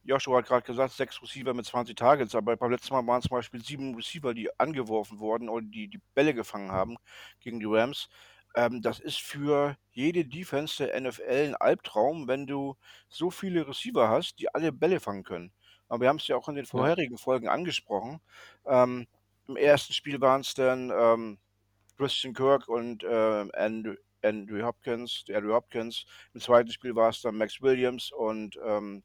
[0.03, 3.25] Joshua hat gerade gesagt, sechs Receiver mit 20 Targets, aber beim letzten Mal waren es
[3.25, 6.97] zum Beispiel sieben Receiver, die angeworfen wurden oder die die Bälle gefangen haben
[7.41, 8.07] gegen die Rams.
[8.57, 12.75] Ähm, das ist für jede Defense der NFL ein Albtraum, wenn du
[13.07, 15.51] so viele Receiver hast, die alle Bälle fangen können.
[15.87, 18.19] Aber wir haben es ja auch in den vorherigen Folgen angesprochen.
[18.65, 19.05] Ähm,
[19.47, 21.37] Im ersten Spiel waren es dann ähm,
[21.97, 23.93] Christian Kirk und ähm, Andrew,
[24.23, 26.05] Andrew Hopkins, Andrew Hopkins.
[26.33, 29.03] Im zweiten Spiel war es dann Max Williams und ähm,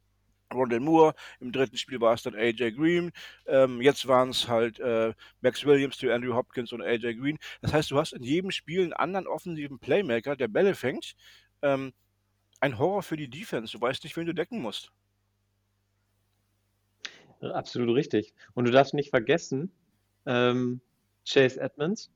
[0.53, 1.15] Rondell Moore.
[1.41, 3.13] Im dritten Spiel war es dann AJ Green.
[3.47, 7.39] Ähm, jetzt waren es halt äh, Max Williams, der Andrew Hopkins und AJ Green.
[7.61, 11.15] Das heißt, du hast in jedem Spiel einen anderen offensiven Playmaker, der Bälle fängt.
[11.63, 11.93] Ähm,
[12.61, 13.73] ein Horror für die Defense.
[13.73, 14.93] Du weißt nicht, wen du decken musst.
[17.41, 18.33] Absolut richtig.
[18.55, 19.73] Und du darfst nicht vergessen,
[20.27, 20.81] ähm,
[21.29, 22.11] Chase Edmonds,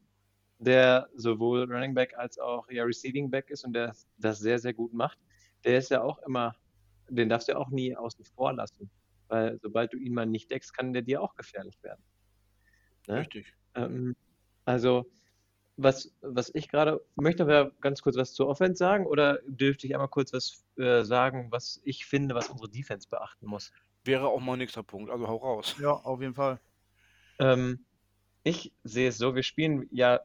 [0.58, 4.72] der sowohl Running Back als auch ja, Receiving Back ist und der das sehr, sehr
[4.72, 5.18] gut macht,
[5.64, 6.54] der ist ja auch immer,
[7.08, 8.90] den darfst du ja auch nie außen vor lassen.
[9.28, 12.02] Weil sobald du ihn mal nicht deckst, kann der dir auch gefährlich werden.
[13.08, 13.20] Ne?
[13.20, 13.52] Richtig.
[13.74, 14.16] Ähm,
[14.64, 15.10] also,
[15.76, 19.94] was, was ich gerade, möchte aber ganz kurz was zur Offense sagen oder dürfte ich
[19.94, 23.72] einmal kurz was äh, sagen, was ich finde, was unsere Defense beachten muss?
[24.04, 25.76] Wäre auch mal ein nächster Punkt, also hau raus.
[25.80, 26.60] Ja, auf jeden Fall.
[27.38, 27.84] Ähm,
[28.44, 30.20] ich sehe es so, wir spielen ja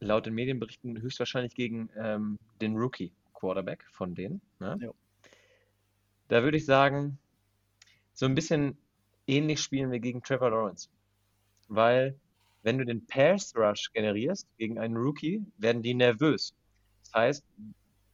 [0.00, 4.40] laut den Medienberichten höchstwahrscheinlich gegen ähm, den Rookie-Quarterback von denen.
[4.58, 4.78] Ne?
[4.80, 4.90] Ja.
[6.32, 7.18] Da würde ich sagen,
[8.14, 8.78] so ein bisschen
[9.26, 10.88] ähnlich spielen wir gegen Trevor Lawrence.
[11.68, 12.18] Weil,
[12.62, 16.54] wenn du den Pass Rush generierst gegen einen Rookie, werden die nervös.
[17.02, 17.44] Das heißt,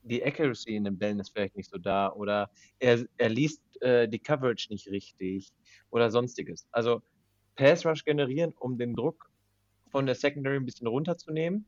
[0.02, 2.50] die Accuracy in den Bällen ist vielleicht nicht so da oder
[2.80, 5.52] er, er liest äh, die Coverage nicht richtig
[5.90, 6.66] oder sonstiges.
[6.72, 7.00] Also
[7.54, 9.30] Pass Rush generieren, um den Druck
[9.92, 11.66] von der Secondary ein bisschen runterzunehmen,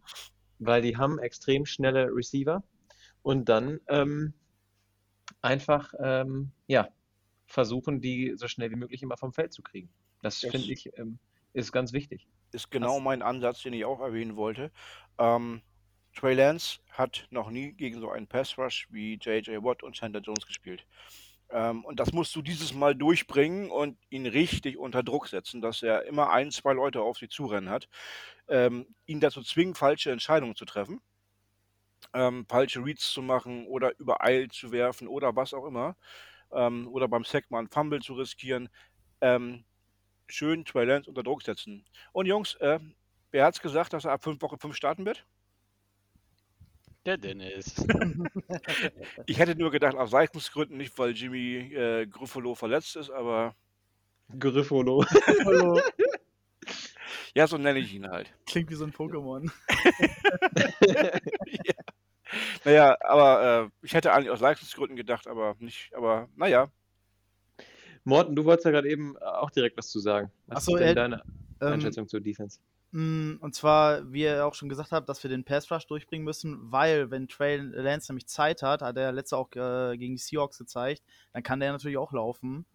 [0.58, 2.64] weil die haben extrem schnelle Receiver
[3.22, 4.34] und dann ähm,
[5.42, 6.88] einfach ähm, ja,
[7.46, 9.88] versuchen, die so schnell wie möglich immer vom Feld zu kriegen.
[10.22, 11.18] Das Das- finde ich ähm,
[11.52, 12.26] ist ganz wichtig.
[12.52, 14.70] Ist genau Was- mein Ansatz, den ich auch erwähnen wollte.
[15.18, 15.62] Ähm,
[16.14, 19.62] Trey Lance hat noch nie gegen so einen Pass Rush wie J.J.
[19.62, 20.84] Watt und Sandra Jones gespielt.
[21.50, 25.82] Ähm, und das musst du dieses Mal durchbringen und ihn richtig unter Druck setzen, dass
[25.82, 27.88] er immer ein, zwei Leute auf sie zurennen hat.
[28.48, 31.00] Ähm, ihn dazu zwingen, falsche Entscheidungen zu treffen,
[32.14, 35.96] ähm, falsche Reads zu machen oder übereilt zu werfen oder was auch immer.
[36.52, 38.68] Ähm, oder beim Sack mal einen Fumble zu riskieren.
[39.20, 39.64] Ähm,
[40.28, 41.84] schön Trey Lance unter Druck setzen.
[42.12, 42.78] Und Jungs, äh,
[43.30, 45.24] wer hat's gesagt, dass er ab fünf Wochen fünf starten wird?
[47.06, 47.76] Der Dennis.
[49.26, 53.54] Ich hätte nur gedacht, aus Leistungsgründen, nicht weil Jimmy äh, Gruffalo verletzt ist, aber
[54.38, 55.04] Griffolo.
[57.34, 58.32] Ja, so nenne ich ihn halt.
[58.46, 59.50] Klingt wie so ein Pokémon.
[60.80, 61.74] ja.
[62.64, 66.70] Naja, aber äh, ich hätte eigentlich aus Leistungsgründen gedacht, aber nicht, aber naja.
[68.04, 70.30] Morten, du wolltest ja gerade eben äh, auch direkt was zu sagen.
[70.46, 71.22] Was Ach so, ist denn äh, deine
[71.60, 72.60] Ähm, Einschätzung zur Defense?
[72.92, 76.24] mh, und zwar, wie ihr auch schon gesagt habt, dass wir den Pass Rush durchbringen
[76.24, 80.22] müssen, weil wenn Trey Lance nämlich Zeit hat, hat er letzte auch äh, gegen die
[80.22, 82.66] Seahawks gezeigt, dann kann der natürlich auch laufen.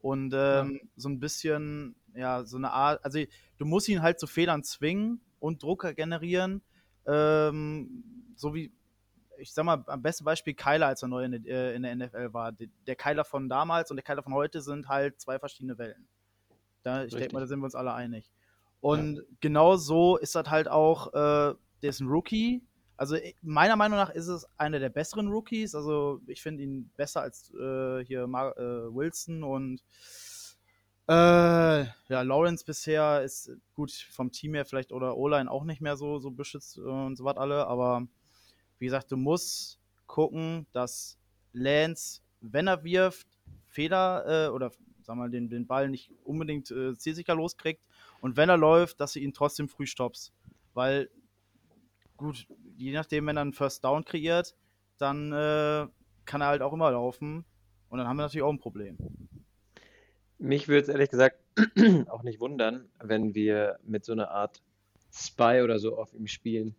[0.00, 3.20] Und ähm, so ein bisschen, ja, so eine Art, also
[3.56, 6.62] du musst ihn halt zu Fehlern zwingen und Druck generieren.
[7.06, 8.04] Ähm,
[8.36, 8.72] so wie,
[9.38, 11.94] ich sag mal, am besten Beispiel Kyler, als er neu in, der- äh, in der
[11.96, 12.52] NFL war.
[12.52, 16.06] Der, Kyler von damals und der Kyler von heute sind halt zwei verschiedene Welten.
[16.82, 18.30] Da, ich denke mal, da sind wir uns alle einig.
[18.80, 22.62] Und genau so ist das halt auch, äh, der ist ein Rookie,
[22.96, 25.74] Also i- meiner Meinung nach ist es einer der besseren Rookies.
[25.74, 29.82] Also ich finde ihn besser als äh, hier Mar äh, Wilson und
[31.06, 35.96] äh, ja, Lawrence bisher ist gut vom Team her vielleicht oder O-Line auch nicht mehr
[35.96, 38.06] so, so beschützt äh, und so was alle, aber
[38.78, 41.18] wie gesagt, du musst gucken, dass
[41.52, 43.26] Lance, wenn er wirft,
[43.66, 44.70] Fehler äh, oder
[45.02, 47.82] sag mal, den, den Ball nicht unbedingt äh, zielsicher loskriegt
[48.20, 50.32] und wenn er läuft, dass du ihn trotzdem früh stoppst.
[50.72, 51.10] Weil,
[52.16, 52.46] gut,
[52.76, 54.54] je nachdem, wenn er einen First Down kreiert,
[54.98, 55.86] dann äh,
[56.24, 57.44] kann er halt auch immer laufen
[57.88, 58.96] und dann haben wir natürlich auch ein Problem.
[60.38, 61.38] Mich würde es ehrlich gesagt
[62.08, 64.62] auch nicht wundern, wenn wir mit so einer Art
[65.12, 66.74] Spy oder so auf ihm spielen.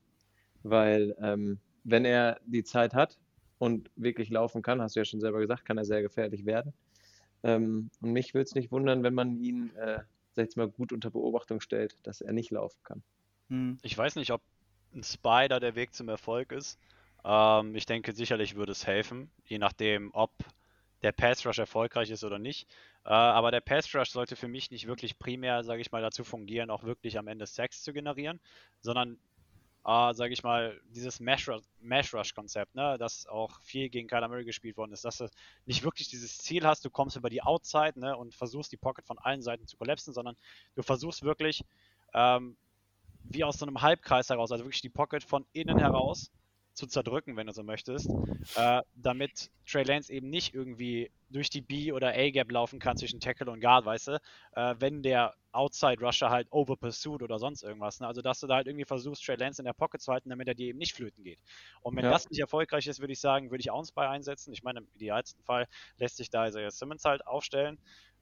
[0.64, 3.18] Weil, ähm, wenn er die Zeit hat
[3.58, 6.74] und wirklich laufen kann, hast du ja schon selber gesagt, kann er sehr gefährlich werden.
[7.44, 10.00] Ähm, und mich würde es nicht wundern, wenn man ihn, äh,
[10.34, 13.04] sag ich jetzt mal, gut unter Beobachtung stellt, dass er nicht laufen kann.
[13.50, 13.78] Hm.
[13.84, 14.42] Ich weiß nicht, ob
[14.94, 16.80] ein Spider der Weg zum Erfolg ist.
[17.24, 20.32] Ähm, ich denke, sicherlich würde es helfen, je nachdem, ob
[21.04, 22.68] der Pass Rush erfolgreich ist oder nicht.
[23.04, 26.24] Äh, aber der Pass Rush sollte für mich nicht wirklich primär, sage ich mal, dazu
[26.24, 28.40] fungieren, auch wirklich am Ende Sacks zu generieren,
[28.82, 29.20] sondern,
[29.86, 32.14] äh, sage ich mal, dieses Mash Rush- Mash
[32.74, 35.30] ne, das auch viel gegen Kyler Murray gespielt worden ist, dass du
[35.66, 39.06] nicht wirklich dieses Ziel hast, du kommst über die Outside ne, und versuchst die Pocket
[39.06, 40.36] von allen Seiten zu kollapsen, sondern
[40.76, 41.64] du versuchst wirklich
[42.14, 42.58] ähm,
[43.24, 46.32] wie aus so einem Halbkreis heraus, also wirklich die Pocket von innen heraus
[46.74, 48.10] zu zerdrücken, wenn du so möchtest,
[48.56, 53.20] äh, damit Trey Lance eben nicht irgendwie durch die B- oder A-Gap laufen kann zwischen
[53.20, 54.22] Tackle und Guard, weißt du,
[54.56, 58.00] äh, wenn der Outside-Rusher halt over pursued oder sonst irgendwas.
[58.00, 58.08] Ne?
[58.08, 60.48] Also, dass du da halt irgendwie versuchst, Trey Lance in der Pocket zu halten, damit
[60.48, 61.40] er dir eben nicht flöten geht.
[61.82, 62.10] Und wenn Ja.
[62.10, 64.54] das nicht erfolgreich ist, würde ich sagen, würde ich auch einen Spy einsetzen.
[64.54, 67.80] Ich meine, im idealsten Fall lässt sich da Isaiah Simmons halt aufstellen.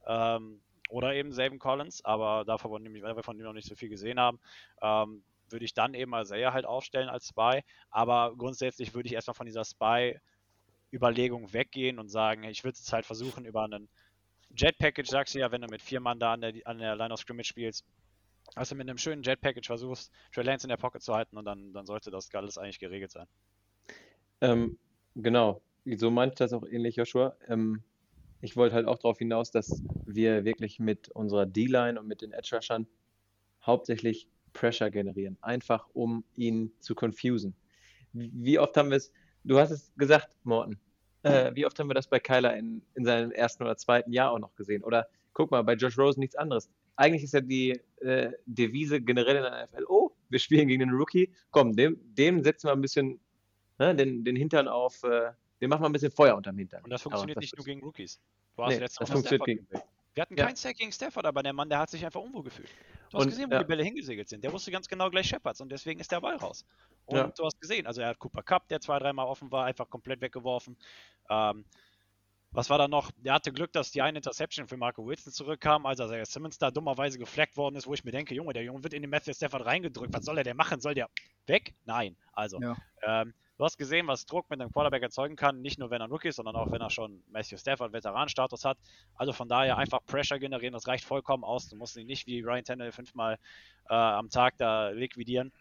[0.07, 3.89] Ähm, oder eben Savin Collins, aber davon, weil wir von ihm noch nicht so viel
[3.89, 4.39] gesehen haben,
[4.81, 7.61] ähm, würde ich dann eben Isaiah halt aufstellen als Spy.
[7.89, 13.05] Aber grundsätzlich würde ich erstmal von dieser Spy-Überlegung weggehen und sagen, ich würde es halt
[13.05, 13.89] versuchen über einen
[14.55, 17.13] Jet-Package, sagst du ja, wenn du mit vier Mann da an der, an der Line
[17.13, 17.85] of Scrimmage spielst,
[18.55, 21.73] also mit einem schönen Jet-Package versuchst, Trey Lance in der Pocket zu halten und dann,
[21.73, 23.27] dann sollte das alles eigentlich geregelt sein.
[24.41, 24.77] Ähm,
[25.15, 27.35] genau, so meinte ich das auch ähnlich, Joshua.
[27.47, 27.83] Ähm,
[28.41, 32.33] ich wollte halt auch darauf hinaus, dass wir wirklich mit unserer D-Line und mit den
[32.33, 32.87] Edge-Rushern
[33.65, 37.55] hauptsächlich Pressure generieren, einfach um ihn zu confusen.
[38.11, 39.11] Wie oft haben wir es,
[39.43, 40.79] du hast es gesagt, Morten,
[41.23, 44.31] äh, wie oft haben wir das bei Kyler in, in seinem ersten oder zweiten Jahr
[44.31, 44.83] auch noch gesehen?
[44.83, 46.69] Oder guck mal, bei Josh Rosen nichts anderes.
[46.95, 50.91] Eigentlich ist ja die äh, Devise generell in der NFL, oh, wir spielen gegen den
[50.91, 53.19] Rookie, komm, dem, dem setzen wir ein bisschen
[53.79, 56.83] ne, den, den Hintern auf, äh, den machen wir ein bisschen Feuer unterm Hintern.
[56.83, 58.19] Und das Aber funktioniert das nicht nur gegen Rookies.
[58.55, 59.67] Du hast Nee, letztes das funktioniert gegen-.
[60.13, 60.45] Wir hatten Ja.
[60.45, 62.69] keinen Sack gegen Stafford, aber der Mann, der hat sich einfach unwohl gefühlt.
[63.09, 63.59] Du hast Und, gesehen, wo ja.
[63.59, 64.43] die Bälle hingesegelt sind.
[64.43, 66.65] Der wusste ganz genau gleich Shepherds und deswegen ist der Ball raus.
[67.05, 67.27] Und Ja.
[67.29, 70.21] du hast gesehen, also er hat Cooper Cup, der zwei, dreimal offen war, einfach komplett
[70.21, 70.77] weggeworfen.
[71.29, 71.65] Ähm,
[72.51, 73.11] was war da noch?
[73.17, 76.69] Der hatte Glück, dass die eine Interception für Marco Wilson zurückkam, als er Simmons da
[76.69, 79.33] dummerweise gefleckt worden ist, wo ich mir denke, Junge, der Junge wird in den Matthew
[79.33, 80.13] Stafford reingedrückt.
[80.13, 80.79] Was soll er denn machen?
[80.79, 81.09] Soll der
[81.47, 81.73] weg?
[81.85, 82.15] Nein.
[82.31, 82.77] Also, Ja.
[83.01, 86.07] ähm, du hast gesehen, was Druck mit einem Quarterback erzeugen kann, nicht nur wenn er
[86.07, 88.77] ein Rookie ist, sondern auch wenn er schon Matthew Stafford Veteranenstatus hat.
[89.15, 91.69] Also von daher einfach Pressure generieren, das reicht vollkommen aus.
[91.69, 93.37] Du musst ihn nicht wie Ryan Tannehill fünfmal
[93.89, 95.51] äh, am Tag da liquidieren.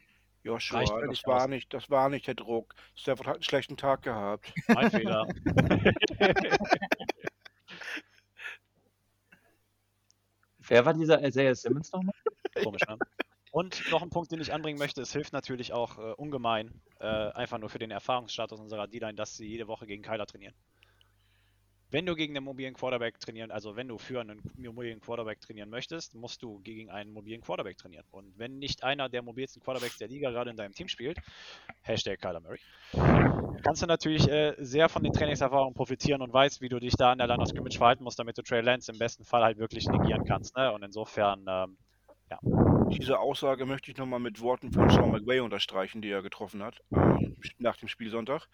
[0.45, 1.49] Joshua, Reicht das war, aus.
[1.49, 2.75] nicht, das war nicht der Druck.
[2.97, 4.53] Stafford hat einen schlechten Tag gehabt.
[4.69, 5.25] Mein Fehler.
[10.59, 12.15] Wer war dieser Isaiah Simmons nochmal?
[12.63, 12.99] Komisch, ne?
[13.53, 17.07] Und noch ein Punkt, den ich anbringen möchte, es hilft natürlich auch äh, ungemein, äh,
[17.07, 20.55] einfach nur für den Erfahrungsstatus unserer D-Line, dass sie jede Woche gegen Kyler trainieren.
[21.91, 25.69] Wenn du gegen einen mobilen Quarterback trainieren, also wenn du für einen mobilen Quarterback trainieren
[25.69, 28.07] möchtest, musst du gegen einen mobilen Quarterback trainieren.
[28.11, 31.19] Und wenn nicht einer der mobilsten Quarterbacks der Liga gerade in deinem Team spielt,
[31.83, 32.59] Hashtag Kyler Murray,
[33.63, 37.13] kannst du natürlich äh, sehr von den Trainingserfahrungen profitieren und weißt, wie du dich da
[37.13, 39.59] in der Line of Scrimmage verhalten musst, damit du Trey Lance im besten Fall halt
[39.59, 40.57] wirklich negieren kannst.
[40.57, 40.73] Ne?
[40.73, 41.77] Und insofern, ähm,
[42.43, 46.81] Diese Aussage möchte ich nochmal mit Worten von Sean McVay unterstreichen, die er getroffen hat
[46.93, 48.49] ähm, nach dem Spielsonntag.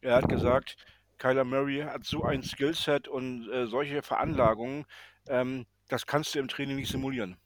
[0.00, 0.76] Er hat gesagt,
[1.18, 4.86] Kyler Murray hat so ein Skillset und äh, solche Veranlagungen,
[5.28, 7.36] ähm, das kannst du im Training nicht simulieren.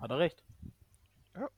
[0.00, 0.42] Hat er recht.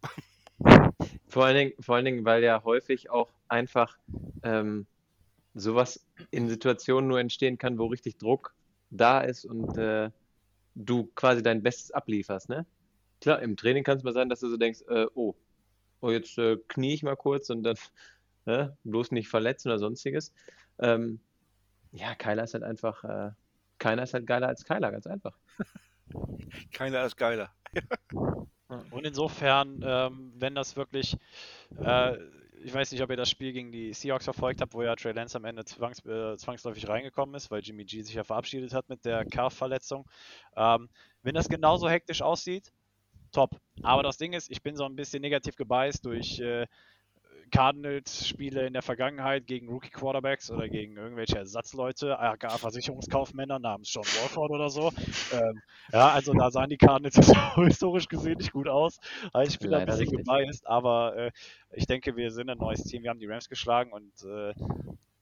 [1.28, 3.96] Vor allen Dingen, vor allen Dingen, weil ja häufig auch einfach
[4.42, 4.86] ähm,
[5.54, 8.52] sowas in Situationen nur entstehen kann, wo richtig Druck
[8.90, 10.10] da ist und äh,
[10.74, 12.66] du quasi dein Bestes ablieferst, ne?
[13.20, 15.34] Klar, im Training kann es mal sein, dass du so denkst, äh, oh,
[16.00, 17.76] oh, jetzt äh, knie ich mal kurz und dann
[18.46, 20.32] ne, bloß nicht verletzen oder sonstiges.
[20.78, 21.20] Ähm,
[21.92, 23.30] ja, Kyler ist halt einfach, äh,
[23.78, 25.36] keiner ist halt geiler als Kyler, ganz einfach.
[26.72, 27.52] Keiner ist geiler.
[28.68, 31.16] Und insofern, ähm, wenn das wirklich,
[31.80, 32.16] äh,
[32.62, 35.12] ich weiß nicht, ob ihr das Spiel gegen die Seahawks verfolgt habt, wo ja Trey
[35.12, 38.88] Lance am Ende zwangs, äh, zwangsläufig reingekommen ist, weil Jimmy G sich ja verabschiedet hat
[38.88, 40.06] mit der Calf-Verletzung.
[40.56, 40.88] Ähm,
[41.22, 42.72] wenn das genauso hektisch aussieht,
[43.32, 43.56] top.
[43.82, 46.66] Aber das Ding ist, ich bin so ein bisschen negativ gebeißt durch äh,
[47.50, 54.50] Cardinals-Spiele in der Vergangenheit gegen Rookie-Quarterbacks oder gegen irgendwelche Ersatzleute, aka Versicherungskaufmänner namens John Walford
[54.50, 54.92] oder so.
[55.32, 55.60] Ähm,
[55.92, 57.16] ja, also da sahen die Cardinals
[57.56, 58.98] historisch gesehen nicht gut aus.
[59.32, 60.26] Also ich bin da ein Leider bisschen richtig.
[60.26, 61.30] gebiased, aber äh,
[61.72, 63.02] ich denke, wir sind ein neues Team.
[63.02, 64.54] Wir haben die Rams geschlagen und äh,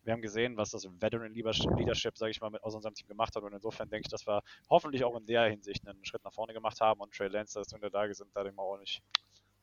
[0.08, 3.36] wir haben gesehen, was das Veteran Leadership, sage ich mal, mit aus unserem Team gemacht
[3.36, 3.42] hat.
[3.42, 6.54] Und insofern denke ich, dass wir hoffentlich auch in der Hinsicht einen Schritt nach vorne
[6.54, 9.02] gemacht haben und Trey Lance, dass wir in der Lage sind, da dem auch nicht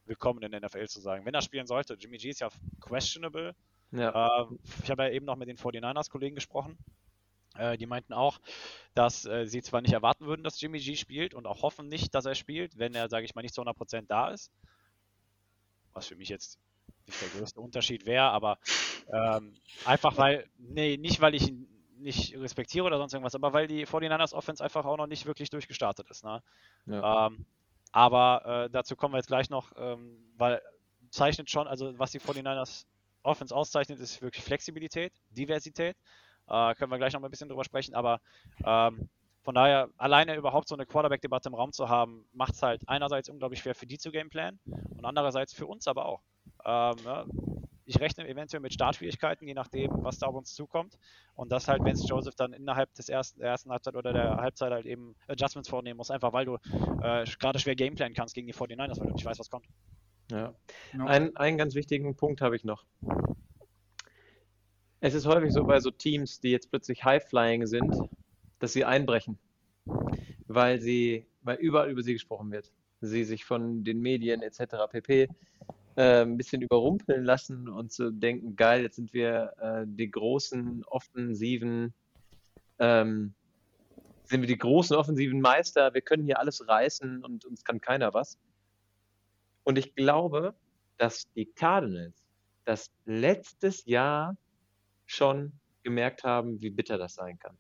[0.06, 1.26] willkommen in der NFL zu sagen.
[1.26, 2.50] Wenn er spielen sollte, Jimmy G ist ja
[2.80, 3.56] questionable.
[3.92, 4.42] Ja.
[4.42, 4.46] Äh,
[4.84, 6.78] ich habe ja eben noch mit den 49ers-Kollegen gesprochen.
[7.58, 8.40] Äh, die meinten auch,
[8.94, 12.14] dass äh, sie zwar nicht erwarten würden, dass Jimmy G spielt und auch hoffen nicht,
[12.14, 14.52] dass er spielt, wenn er, sage ich mal, nicht zu 100% da ist.
[15.94, 16.60] Was für mich jetzt
[17.08, 18.60] nicht der größte Unterschied wäre, aber
[19.12, 19.54] ähm,
[19.86, 23.88] einfach weil, nee, nicht weil ich ihn nicht respektiere oder sonst irgendwas, aber weil die
[23.88, 26.26] 49ers Offense einfach auch noch nicht wirklich durchgestartet ist.
[26.26, 26.44] Ne?
[26.88, 27.28] ja.
[27.28, 27.46] Ähm,
[27.96, 30.62] aber äh, dazu kommen wir jetzt gleich noch, ähm, weil
[31.12, 32.86] zeichnet schon, also was die 49ers
[33.24, 35.96] Offense auszeichnet, ist wirklich Flexibilität, Diversität.
[36.50, 38.20] Äh, können wir gleich noch mal ein bisschen drüber sprechen, aber
[38.66, 39.08] ähm,
[39.44, 43.30] von daher, alleine überhaupt so eine Quarterback-Debatte im Raum zu haben, macht es halt einerseits
[43.30, 46.22] unglaublich schwer für die zu gameplanen und andererseits für uns aber auch.
[46.66, 47.26] Ähm, ja,
[47.86, 50.98] ich rechne eventuell mit Startschwierigkeiten, je nachdem, was da auf uns zukommt.
[51.36, 54.72] Und das halt, wenn Joseph dann innerhalb des ersten, der ersten Halbzeit oder der Halbzeit
[54.72, 56.56] halt eben Adjustments vornehmen muss, einfach weil du
[57.02, 59.68] äh, gerade schwer gameplanen kannst gegen die 49ers, weil du nicht weißt, was kommt.
[60.32, 60.54] ja.
[60.94, 61.06] Ja.
[61.06, 62.86] Ein, einen ganz wichtigen Punkt habe ich noch.
[65.00, 67.96] Es ist häufig so bei so Teams, die jetzt plötzlich High-Flying sind,
[68.60, 69.38] dass sie einbrechen,
[70.48, 72.72] weil sie, weil überall über sie gesprochen wird.
[73.02, 74.90] Sie sich von den Medien etc.
[74.90, 75.28] pp.
[75.98, 80.84] Äh, ein bisschen überrumpeln lassen und zu denken, geil, jetzt sind wir äh, die großen
[80.84, 81.94] offensiven,
[82.80, 83.34] ähm,
[84.26, 88.14] sind wir die großen offensiven Meister, wir können hier alles reißen und uns kann keiner
[88.14, 88.38] was.
[89.64, 90.54] Und ich glaube,
[90.98, 92.26] dass die Cardinals
[92.66, 94.36] das letztes Jahr
[95.06, 97.58] schon gemerkt haben, wie bitter das sein kann.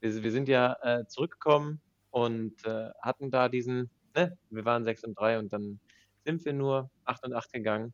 [0.00, 5.04] Wir, wir sind ja äh, zurückgekommen und äh, hatten da diesen, ne, wir waren 6
[5.04, 5.78] und 3 und dann
[6.24, 7.92] sind wir nur 8 und 8 gegangen.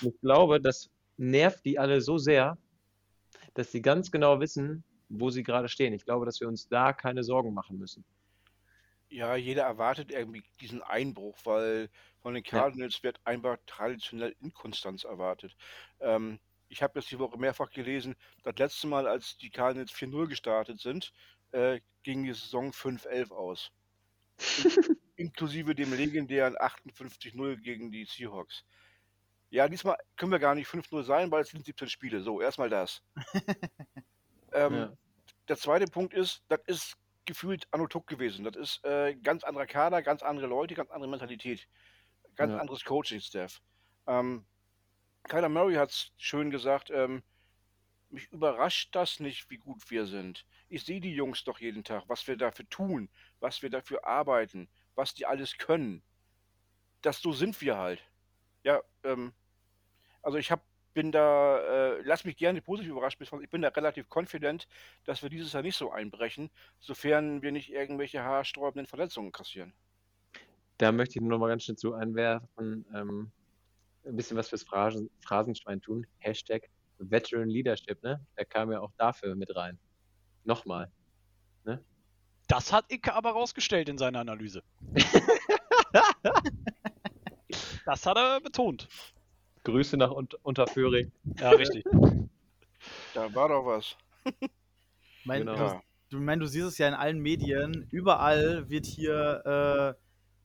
[0.00, 2.58] Und ich glaube, das nervt die alle so sehr,
[3.54, 5.92] dass sie ganz genau wissen, wo sie gerade stehen.
[5.92, 8.04] Ich glaube, dass wir uns da keine Sorgen machen müssen.
[9.08, 15.56] Ja, jeder erwartet irgendwie diesen Einbruch, weil von den Cardinals wird einfach traditionell Inkonstanz erwartet.
[15.98, 18.14] Ähm, ich habe jetzt die Woche mehrfach gelesen,
[18.44, 21.12] das letzte Mal, als die Cardinals 4-0 gestartet sind,
[21.50, 23.72] äh, ging die Saison 5-11 aus.
[25.20, 28.64] In inklusive dem legendären 58-0 gegen die Seahawks.
[29.50, 32.22] Ja, diesmal können wir gar nicht 5-0 sein, weil es sind 17 Spiele.
[32.22, 33.02] So, erstmal das.
[34.54, 34.96] ähm, Ja.
[35.48, 36.96] Der zweite Punkt ist, das ist
[37.26, 38.44] gefühlt Anno Tuck gewesen.
[38.44, 41.68] Das ist äh, ganz anderer Kader, ganz andere Leute, ganz andere Mentalität,
[42.34, 42.58] ganz Ja.
[42.58, 43.60] anderes Coaching-Staff.
[44.06, 44.46] Ähm,
[45.24, 47.22] Kyler Murray hat es schön gesagt, ähm,
[48.08, 50.46] mich überrascht das nicht, wie gut wir sind.
[50.68, 53.10] Ich sehe die Jungs doch jeden Tag, was wir dafür tun,
[53.40, 54.68] was wir dafür arbeiten,
[55.00, 56.02] was die alles können.
[57.00, 58.02] Das so sind wir halt.
[58.62, 59.32] Ja, ähm,
[60.22, 64.06] also ich hab, bin da, äh, lass mich gerne positiv überrascht, ich bin da relativ
[64.14, 64.68] confident,
[65.04, 69.72] dass wir dieses Jahr nicht so einbrechen, sofern wir nicht irgendwelche haarsträubenden Verletzungen kassieren.
[70.76, 73.32] Da möchte ich nur mal ganz schnell zu einwerfen, ähm,
[74.04, 76.06] ein bisschen was fürs Phrasen, Phrasenschwein tun.
[76.18, 78.20] Hashtag Veteran Leadership, ne?
[78.36, 79.78] Der kam ja auch dafür mit rein.
[80.44, 80.90] Nochmal.
[82.50, 84.64] Das hat Icke aber rausgestellt in seiner Analyse.
[87.86, 88.88] das hat er betont.
[89.62, 91.12] Grüße nach Unt Unterföhring.
[91.38, 91.84] Ja, richtig.
[93.12, 93.94] Da war doch was.
[95.24, 95.54] Mein, Genau.
[95.54, 95.82] du,
[96.16, 97.86] du, mein, du siehst es ja in allen Medien.
[97.90, 100.00] Überall wird hier äh,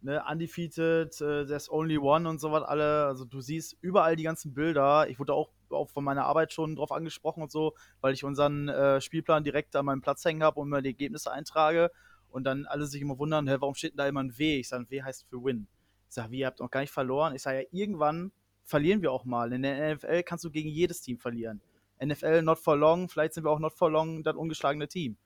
[0.05, 3.05] ne, undefeated, äh, there's only one und sowas alle.
[3.05, 5.09] Also du siehst überall die ganzen Bilder.
[5.09, 8.69] Ich wurde auch, auch von meiner Arbeit schon drauf angesprochen und so, weil ich unseren
[8.69, 11.91] äh, Spielplan direkt an meinem Platz hängen habe und mir die Ergebnisse eintrage.
[12.29, 14.59] Und dann alle sich immer wundern, hä, warum steht denn da immer ein W?
[14.59, 15.67] Ich sage, ein W heißt für Win.
[16.07, 17.33] Ich sage, wie, ihr habt noch gar nicht verloren?
[17.35, 18.31] Ich sage, ja, irgendwann
[18.63, 19.51] verlieren wir auch mal.
[19.53, 21.61] In der NFL kannst du gegen jedes Team verlieren.
[22.03, 25.17] NFL not for long, vielleicht sind wir auch not for long das ungeschlagene Team.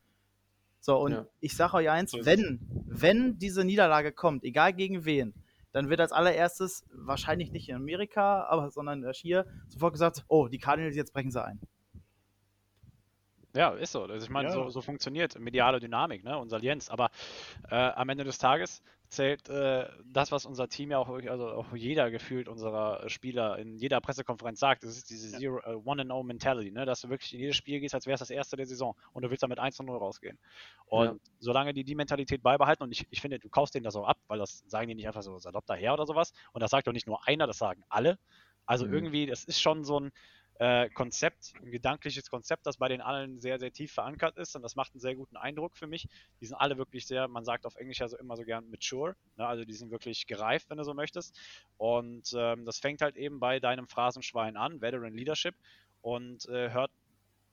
[0.80, 1.26] So, und Ja.
[1.42, 5.34] ich sage euch eins, wenn, wenn diese Niederlage kommt, egal gegen wen,
[5.72, 10.48] dann wird als allererstes, wahrscheinlich nicht in Amerika, aber sondern erst hier, sofort gesagt, oh,
[10.48, 11.60] die Cardinals, jetzt brechen sie ein.
[13.56, 14.04] Ja, ist so.
[14.04, 14.54] Also ich meine, Ja.
[14.54, 16.90] so, so funktioniert mediale Dynamik, ne, und Salienz.
[16.90, 17.10] Aber
[17.70, 21.76] äh, am Ende des Tages zählt äh, das, was unser Team ja auch, also auch
[21.76, 24.84] jeder gefühlt unserer Spieler in jeder Pressekonferenz sagt.
[24.84, 26.86] Das ist diese Zero, äh, One and O Mentality, ne?
[26.86, 29.24] dass du wirklich in jedes Spiel gehst, als wäre es das erste der Saison und
[29.24, 30.40] du willst damit 1 und 0 rausgehen.
[30.86, 31.18] Und Ja.
[31.40, 34.20] solange die die Mentalität beibehalten und ich, ich finde, du kaufst denen das auch ab,
[34.28, 36.94] weil das sagen die nicht einfach so salopp daher oder sowas und das sagt doch
[36.94, 38.18] nicht nur einer, das sagen alle.
[38.66, 38.90] Also Mhm.
[38.90, 40.12] irgendwie, das ist schon so ein
[40.60, 44.62] äh, Konzept, ein gedankliches Konzept, das bei den allen sehr, sehr tief verankert ist und
[44.62, 46.08] das macht einen sehr guten Eindruck für mich.
[46.42, 49.16] Die sind alle wirklich sehr, man sagt auf Englisch ja so immer so gern mature,
[49.38, 49.48] ne?
[49.48, 51.40] also die sind wirklich gereift, wenn du so möchtest.
[51.78, 55.56] Und ähm, das fängt halt eben bei deinem Phrasenschwein an, Veteran Leadership,
[56.02, 56.92] und äh, hört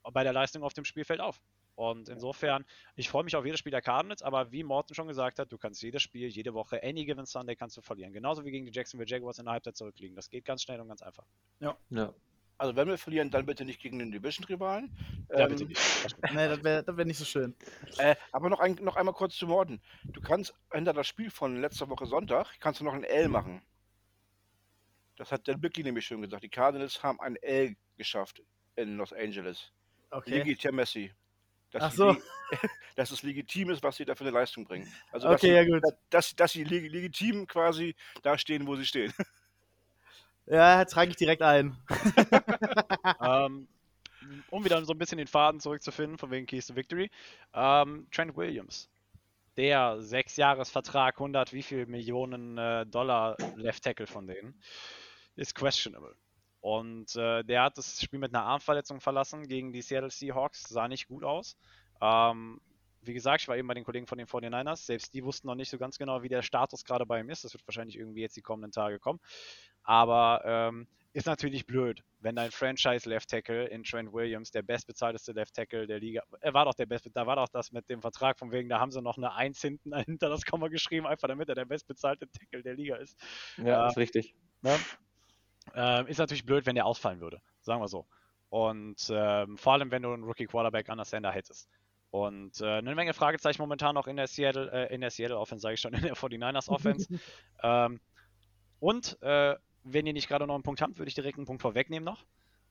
[0.03, 1.41] bei der Leistung auf dem Spielfeld auf.
[1.75, 5.39] Und insofern, ich freue mich auf jedes Spiel der Cardinals, aber wie Morten schon gesagt
[5.39, 8.15] hat, du kannst jedes Spiel, jede Woche, any given Sunday kannst du verlieren.
[8.15, 10.17] Genauso wie gegen die Jacksonville Jaguars in der Halbzeit zurückliegen.
[10.17, 11.27] Das geht ganz schnell und ganz einfach.
[11.91, 12.15] Ja.
[12.59, 14.91] Also wenn wir verlieren, dann bitte nicht gegen den Division-Rivalen.
[15.31, 15.81] Ja, Ähm, bitte nicht.
[16.33, 17.55] Nee, das wäre das wär nicht so schön.
[17.99, 19.81] Äh, aber noch, ein, noch einmal kurz zu Morten.
[20.05, 23.63] Du kannst hinter das Spiel von letzter Woche Sonntag, kannst du noch ein L machen.
[25.17, 26.45] Das hat der Bickley nämlich schon gesagt.
[26.45, 28.43] Die Cardinals haben ein L geschafft
[28.77, 29.73] in Los Angeles.
[30.11, 30.39] Okay.
[30.39, 31.13] Legitimacy.
[31.71, 32.17] Dass, Ach so.
[32.97, 34.91] dass es legitim ist, was sie da für eine Leistung bringen.
[35.11, 35.83] Also, Okay, ja dass, gut.
[35.83, 39.13] sie, dass, dass sie leg- legitim quasi da stehen, wo sie stehen.
[40.47, 41.77] Ja, trage ich direkt ein.
[43.21, 43.69] ähm,
[44.51, 47.11] um wieder so ein bisschen den Faden zurückzufinden, von wegen Keys to Victory.
[47.53, 48.89] Ähm, Trent Williams,
[49.57, 54.61] der Sechsjahresvertrag, 100 wie viel Millionen äh, Dollar Left Tackle von denen,
[55.35, 56.15] ist questionable.
[56.61, 60.89] Und äh, der hat das Spiel mit einer Armverletzung verlassen gegen die Seattle Seahawks, sah
[60.89, 61.57] nicht gut aus.
[62.01, 62.61] Ähm,
[63.07, 65.55] wie gesagt, ich war eben bei den Kollegen von den 49ers, selbst die wussten noch
[65.55, 67.45] nicht so ganz genau, wie der Status gerade bei ihm ist.
[67.45, 69.21] Das wird wahrscheinlich irgendwie jetzt die kommenden Tage kommen.
[69.83, 75.33] Aber ähm, ist natürlich blöd, wenn dein Franchise Left Tackle in Trent Williams, der bestbezahlteste
[75.33, 78.03] Left Tackle der Liga, er war doch der beste, da war doch das mit dem
[78.03, 81.29] Vertrag von wegen, da haben sie noch eine 1 hinten hinter das Komma geschrieben, einfach
[81.29, 83.19] damit er der bestbezahlte Tackle der Liga ist.
[83.57, 84.35] Ja, ist richtig.
[84.61, 84.77] Ne?
[85.75, 88.07] Ähm, ist natürlich blöd, wenn der ausfallen würde, sagen wir so.
[88.51, 91.69] Und ähm, vor allem, wenn du einen Rookie Quarterback an der Sender hättest.
[92.11, 95.63] Und äh, eine Menge Fragezeichen momentan noch in der Seattle, äh, in der Seattle Offense,
[95.63, 97.09] sage ich schon, in der 49ers Offense.
[97.63, 98.01] ähm,
[98.79, 101.63] und äh, wenn ihr nicht gerade noch einen Punkt habt, würde ich direkt einen Punkt
[101.63, 102.25] vorwegnehmen noch.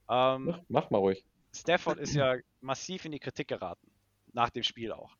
[0.09, 1.23] Ähm, Mach, mach mal ruhig.
[1.53, 3.89] Stafford ist ja massiv in die Kritik geraten,
[4.33, 5.15] nach dem Spiel auch.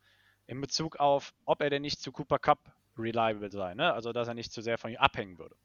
[0.48, 2.60] In Bezug auf, ob er denn nicht zu Cooper Cup
[2.98, 3.94] reliable sei, ne?
[3.94, 5.56] also dass er nicht zu sehr von ihm abhängen würde.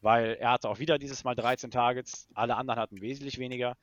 [0.00, 3.76] Weil er hatte auch wieder dieses Mal 13 Targets, alle anderen hatten wesentlich weniger.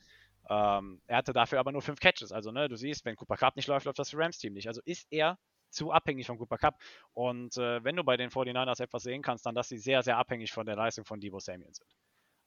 [0.50, 2.32] Ähm, er hatte dafür aber nur 5 Catches.
[2.32, 4.68] Also, ne, du siehst, wenn Cooper Cup nicht läuft, läuft das Rams-Team nicht.
[4.68, 5.38] Also ist er
[5.70, 6.80] zu abhängig von Cooper Cup.
[7.14, 10.18] Und äh, wenn du bei den 49ers etwas sehen kannst, dann, dass sie sehr, sehr
[10.18, 11.90] abhängig von der Leistung von Debo Samuel sind.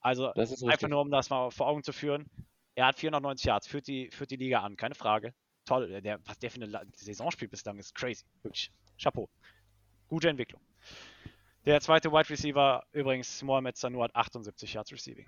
[0.01, 2.30] Also Das ist Einfach nur, um das mal vor Augen zu führen.
[2.76, 5.34] Er hat 490 Yards, führt die, führt die Liga an, keine Frage.
[5.64, 8.24] Toll, der- der, was der für eine La- Saison spielt bislang, ist crazy.
[8.42, 8.70] Wirklich.
[9.03, 9.28] Chapeau.
[10.07, 10.61] Gute Entwicklung.
[11.64, 15.26] Der zweite Wide Receiver, übrigens Mohamed Sanu, hat 78 Yards Receiving.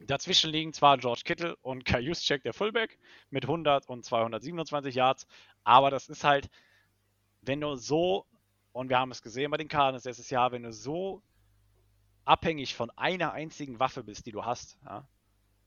[0.00, 2.98] Dazwischen liegen zwar George Kittle und Kai der Fullback,
[3.30, 5.26] mit 100 und 227 Yards,
[5.62, 6.48] aber das ist halt,
[7.42, 8.26] wenn du so,
[8.72, 11.22] und wir haben es gesehen bei den Cardinals letztes Jahr, wenn du so
[12.24, 15.06] abhängig von einer einzigen Waffe bist, die du hast, ja,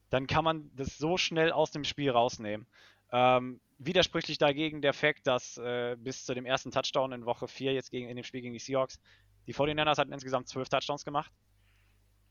[0.09, 2.67] dann kann man das so schnell aus dem Spiel rausnehmen.
[3.11, 7.73] Ähm, widersprüchlich dagegen der Fakt, dass äh, bis zu dem ersten Touchdown in Woche 4
[7.73, 8.99] jetzt gegen, in dem Spiel gegen die Seahawks,
[9.47, 11.31] die 49ers hatten insgesamt 12 Touchdowns gemacht.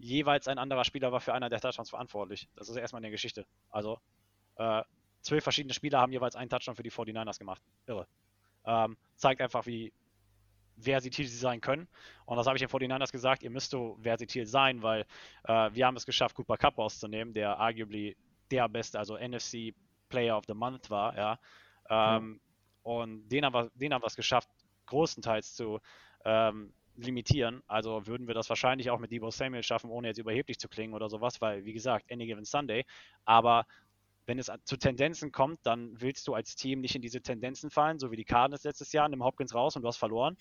[0.02, 2.48] Jeweils ein anderer Spieler war für einer der Touchdowns verantwortlich.
[2.56, 3.46] Das ist erstmal eine Geschichte.
[3.70, 4.00] Also,
[4.56, 4.82] äh,
[5.20, 7.62] zwölf verschiedene Spieler haben jeweils einen Touchdown für die 49ers gemacht.
[7.86, 8.08] Irre.
[8.64, 9.92] Ähm, zeigt einfach, wie
[10.76, 11.86] versatil sie sein können.
[12.26, 15.06] Und das habe ich den 49ers gesagt, ihr müsst so versatil sein, weil
[15.44, 18.16] äh, wir haben es geschafft, Cooper Cup rauszunehmen, der arguably
[18.50, 19.72] der beste, also NFC
[20.08, 21.38] Player of the Month war, ja.
[21.88, 22.40] Ähm,
[22.82, 24.50] Und den haben, wir, den haben wir es geschafft,
[24.86, 25.78] großenteils zu
[26.24, 27.62] ähm, limitieren.
[27.66, 30.94] Also würden wir das wahrscheinlich auch mit Debo Samuel schaffen, ohne jetzt überheblich zu klingen
[30.94, 32.84] oder sowas, weil, wie gesagt, any given Sunday.
[33.24, 33.66] Aber
[34.26, 37.98] wenn es zu Tendenzen kommt, dann willst du als Team nicht in diese Tendenzen fallen,
[37.98, 40.36] so wie die Cardinals letztes Jahr, nimm Hopkins raus und du hast verloren,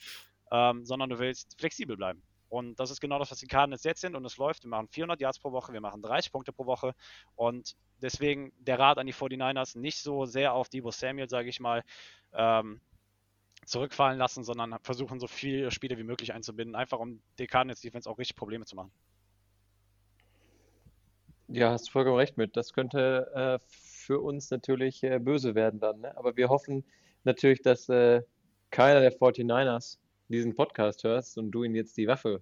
[0.51, 2.21] ähm, sondern du willst flexibel bleiben.
[2.49, 4.63] Und das ist genau das, was die Cardinals jetzt sind und es läuft.
[4.63, 6.93] Wir machen 400 Yards pro Woche, wir machen 30 Punkte pro Woche
[7.35, 11.61] und deswegen der Rat an die 49ers nicht so sehr auf Debo Samuel, sage ich
[11.61, 11.83] mal,
[12.33, 12.81] ähm,
[13.65, 18.09] zurückfallen lassen, sondern versuchen so viele Spiele wie möglich einzubinden, einfach um die Cardinals Defense
[18.09, 18.91] auch richtig Probleme zu machen.
[21.47, 22.55] Ja, hast du vollkommen recht mit.
[22.55, 25.99] Das könnte äh, für uns natürlich äh, böse werden dann.
[25.99, 26.17] Ne?
[26.17, 26.85] Aber wir hoffen
[27.23, 28.21] natürlich, dass äh,
[28.71, 29.97] keiner der 49ers
[30.29, 32.41] diesen Podcast hört und du ihm jetzt die Waffe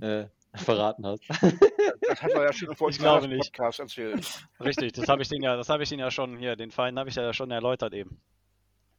[0.00, 1.22] äh, verraten hast.
[1.28, 2.68] Das hat er ja schon
[3.30, 3.38] im.
[3.38, 4.46] Podcast erzählt.
[4.60, 6.98] Richtig, das habe ich den ja, das habe ich den ja schon hier, den Fallen
[6.98, 8.20] habe ich ja schon erläutert eben.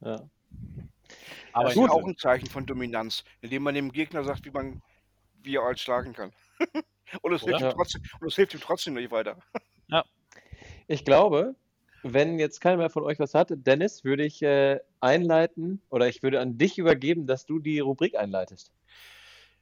[0.00, 0.28] Ja.
[1.52, 4.82] Aber Das ist auch ein Zeichen von Dominanz, indem man dem Gegner sagt, wie man
[5.42, 6.32] wie er alt schlagen kann.
[7.22, 9.38] und, es ihm trotzdem, und es hilft ihm trotzdem nicht weiter.
[10.88, 11.56] Ich glaube,
[12.02, 16.22] wenn jetzt keiner mehr von euch was hat, Dennis, würde ich äh, einleiten oder ich
[16.22, 18.70] würde an dich übergeben, dass du die Rubrik einleitest.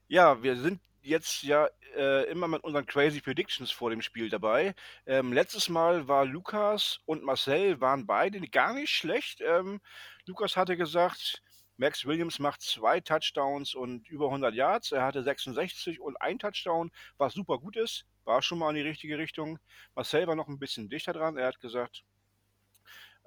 [0.08, 4.74] Ja, wir sind jetzt ja äh, immer mit unseren Crazy Predictions vor dem Spiel dabei.
[5.06, 9.40] Ähm, letztes Mal war Lukas und Marcel waren beide gar nicht schlecht.
[9.40, 9.80] Ähm,
[10.26, 11.42] Lukas hatte gesagt,
[11.76, 14.92] Max Williams macht zwei Touchdowns und über 100 Yards.
[14.92, 18.06] Er hatte 66 und ein Touchdown, was super gut ist.
[18.24, 19.58] War schon mal in die richtige Richtung.
[19.94, 21.36] Marcel war noch ein bisschen dichter dran.
[21.36, 22.04] Er hat gesagt,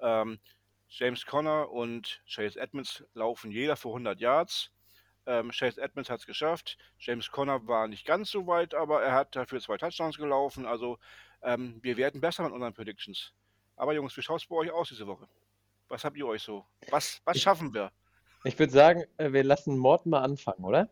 [0.00, 0.38] ähm,
[0.88, 4.70] James Conner und Chase Edmonds laufen jeder für 100 Yards.
[5.26, 6.78] Ähm, Chase Edmonds hat es geschafft.
[6.98, 10.64] James Conner war nicht ganz so weit, aber er hat dafür zwei Touchdowns gelaufen.
[10.64, 10.98] Also
[11.42, 13.34] ähm, wir werden besser mit unseren Predictions.
[13.76, 15.28] Aber Jungs, wie schaut es bei euch aus diese Woche?
[15.88, 16.66] Was habt ihr euch so?
[16.90, 17.92] Was, was schaffen wir?
[18.44, 20.88] Ich würde sagen, äh, wir lassen Morten mal anfangen, oder?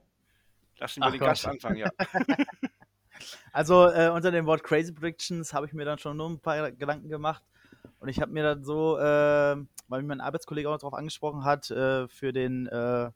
[0.79, 1.29] Lassen wir Ach den Gott.
[1.29, 1.91] Gast anfangen, ja.
[3.53, 6.71] Also äh, unter dem Wort Crazy Predictions habe ich mir dann schon nur ein paar
[6.71, 7.43] Gedanken gemacht.
[7.99, 11.45] Und ich habe mir dann so, äh, weil mich mein Arbeitskollege auch noch darauf angesprochen
[11.45, 13.07] hat, äh, für den, äh,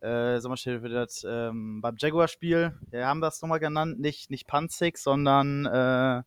[0.00, 5.02] äh, für das ähm, beim Jaguar-Spiel, wir haben das nochmal genannt, nicht, nicht Punt Six,
[5.02, 6.22] sondern äh,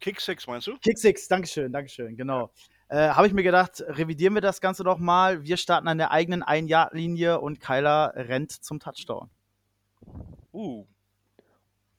[0.00, 0.76] Kick Six meinst du?
[0.78, 2.52] Kick Six, Dankeschön, Dankeschön, genau.
[2.88, 5.44] Äh, habe ich mir gedacht, revidieren wir das Ganze doch mal.
[5.44, 9.28] Wir starten an der eigenen Ein-Yard-Linie und Kyler rennt zum Touchdown.
[10.52, 10.86] Uh,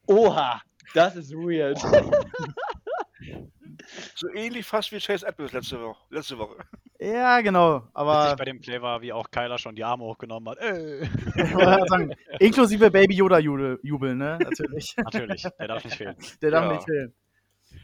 [0.06, 0.60] Oha,
[0.92, 1.78] das ist weird.
[4.16, 6.00] so ähnlich fast wie Chase Edmonds letzte Woche.
[6.10, 6.56] Letzte Woche.
[6.98, 10.48] Ja, genau, Witzig aber bei dem Play war, wie auch Kyler schon die Arme hochgenommen
[10.50, 10.58] hat.
[10.58, 11.04] Äh.
[11.88, 14.38] sagen, inklusive Baby Yoda Jubel ne?
[14.42, 14.94] Natürlich.
[14.96, 16.16] Natürlich, der darf nicht fehlen.
[16.42, 16.72] Der darf Ja.
[16.72, 17.14] nicht fehlen.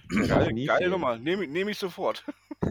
[0.08, 0.90] Geile fehlen.
[0.90, 1.16] Nummer.
[1.18, 2.24] Nehme ich- nehm ich sofort.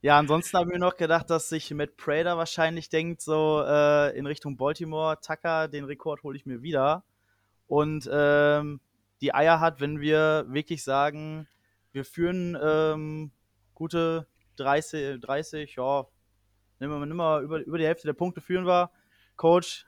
[0.00, 4.26] Ja, ansonsten haben wir noch gedacht, dass sich Matt Prater wahrscheinlich denkt, so äh, in
[4.26, 7.04] Richtung Baltimore, Tucker, den Rekord hole ich mir wieder.
[7.66, 8.80] Und ähm,
[9.20, 11.48] die Eier hat, wenn wir wirklich sagen,
[11.90, 13.32] wir führen ähm,
[13.74, 16.06] gute 30, 30, ja,
[16.78, 18.92] nimm mal, nimm mal über, über die Hälfte der Punkte führen wir.
[19.34, 19.84] Coach,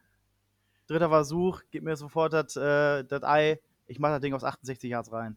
[0.88, 3.60] dritter Versuch, gib mir sofort das äh, das Ei.
[3.90, 5.36] Ich mache das Ding aus 68 Yards rein.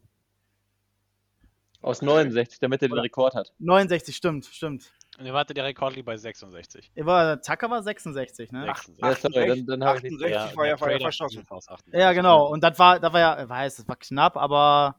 [1.82, 3.52] Aus 69, damit er den Rekord hat.
[3.58, 4.90] 69, stimmt, stimmt.
[5.18, 6.92] Und ihr wartet der Rekord liegt bei 66.
[6.96, 8.64] War, Tucker war 66, ne?
[8.64, 9.02] 66.
[9.02, 10.14] Ja, sorry, dann, dann habe ich nicht.
[10.14, 11.46] 68 war ja, war ja verschossen.
[11.92, 12.46] Ja, genau.
[12.46, 14.96] Und das war, das war ja, weiß, das war knapp, aber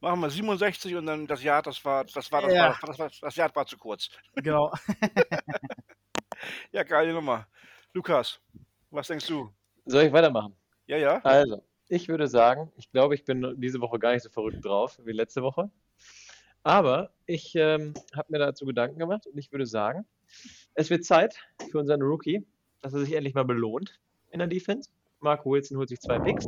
[0.00, 2.68] Machen wir 67 und dann das Jahr, das war, das war, das Ja.
[2.68, 4.08] war, das, war, das Jahr war zu kurz.
[4.36, 4.72] genau.
[6.72, 7.46] Ja, geile Nummer.
[7.92, 8.40] Lukas,
[8.90, 9.52] was denkst du?
[9.84, 10.56] Soll ich weitermachen?
[10.86, 11.20] Ja, ja.
[11.22, 15.00] Also, ich würde sagen, ich glaube, ich bin diese Woche gar nicht so verrückt drauf
[15.04, 15.70] wie letzte Woche.
[16.62, 20.06] Aber ich ähm, habe mir dazu Gedanken gemacht und ich würde sagen,
[20.74, 21.36] es wird Zeit
[21.70, 22.46] für unseren Rookie,
[22.80, 23.98] dass er sich endlich mal belohnt
[24.30, 24.90] in der Defense.
[25.18, 26.46] Marco Wilson holt sich zwei Picks.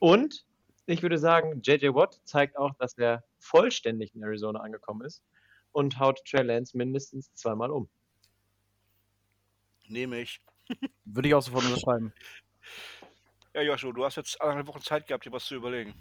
[0.00, 0.44] Und
[0.86, 5.22] ich würde sagen, JJ Watt zeigt auch, dass er vollständig in Arizona angekommen ist
[5.70, 7.88] und haut Trey Lance mindestens zweimal um.
[9.86, 10.40] Nehme ich.
[11.04, 12.12] Würde ich auch sofort unterschreiben.
[13.54, 15.94] Ja, Joshua, du hast jetzt anderthalb Wochen Zeit gehabt, dir was zu überlegen.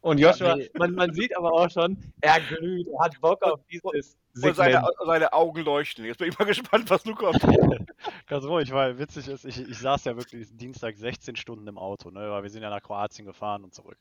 [0.00, 0.70] Und Joshua, nee.
[0.78, 3.94] man, man sieht aber auch schon, er glüht, er hat Bock auf dieses Und
[4.32, 4.94] seine, Segment.
[5.04, 6.04] seine Augen leuchten.
[6.06, 7.42] Jetzt bin ich mal gespannt, was du kommst.
[8.26, 12.10] Ganz ruhig, weil witzig ist, ich, ich saß ja wirklich Dienstag 16 Stunden im Auto,
[12.10, 13.98] ne, weil wir sind ja nach Kroatien gefahren und zurück.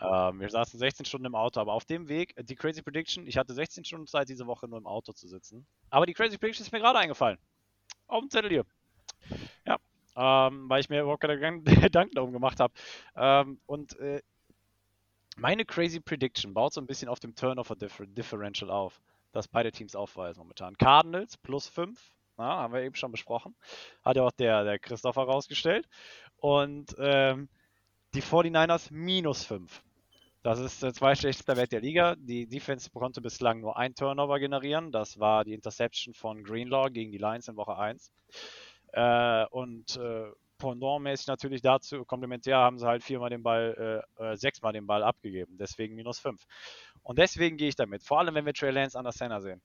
[0.00, 3.38] Ähm, wir saßen 16 Stunden im Auto, aber auf dem Weg, die Crazy Prediction, ich
[3.38, 5.66] hatte 16 Stunden Zeit, diese Woche nur im Auto zu sitzen.
[5.90, 7.38] Aber die Crazy Prediction ist mir gerade eingefallen.
[8.08, 8.64] Auf dem Zettel hier.
[9.64, 9.78] Ja,
[10.16, 12.74] ähm, weil ich mir überhaupt keine Gedanken darum gemacht habe.
[13.16, 14.22] Ähm, und äh,
[15.36, 19.00] meine Crazy Prediction baut so ein bisschen auf dem Turnover Differ Differential auf,
[19.32, 20.76] das beide Teams aufweisen momentan.
[20.76, 21.98] Cardinals plus 5,
[22.38, 23.54] ja, haben wir eben schon besprochen.
[24.04, 25.88] Hat ja auch der, der Christopher rausgestellt.
[26.36, 27.48] Und ähm,
[28.14, 29.82] die 49ers minus 5.
[30.42, 32.16] Das ist der zweitschlechteste Wert der Liga.
[32.16, 34.90] Die Defense konnte bislang nur ein Turnover generieren.
[34.90, 38.12] Das war die Interception von Greenlaw gegen die Lions in Woche 1.
[38.92, 44.36] Äh, und äh, pendantmäßig natürlich dazu, komplementär haben sie halt viermal den Ball, äh, äh,
[44.36, 45.56] sechsmal den Ball abgegeben.
[45.58, 46.40] Deswegen minus 5.
[47.02, 48.02] Und deswegen gehe ich damit.
[48.04, 49.60] Vor allem, wenn wir Trey Lance an der Center sehen.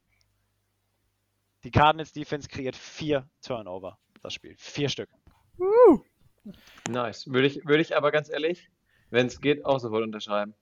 [1.63, 4.55] Die Cardinals Defense kreiert vier Turnover, das Spiel.
[4.57, 5.09] Vier Stück.
[6.89, 7.27] Nice.
[7.27, 8.69] Würde ich, würde ich aber ganz ehrlich,
[9.09, 10.55] wenn es geht, auch sofort unterschreiben.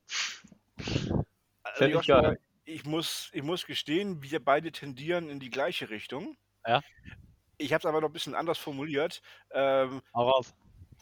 [1.63, 2.39] Also, ich Joshua, geil.
[2.65, 6.37] ich, muss, ich muss gestehen, wir beide tendieren in die gleiche Richtung.
[6.65, 6.81] Ja.
[7.57, 10.53] Ich habe es aber noch ein bisschen anders formuliert, ähm, Hau raus.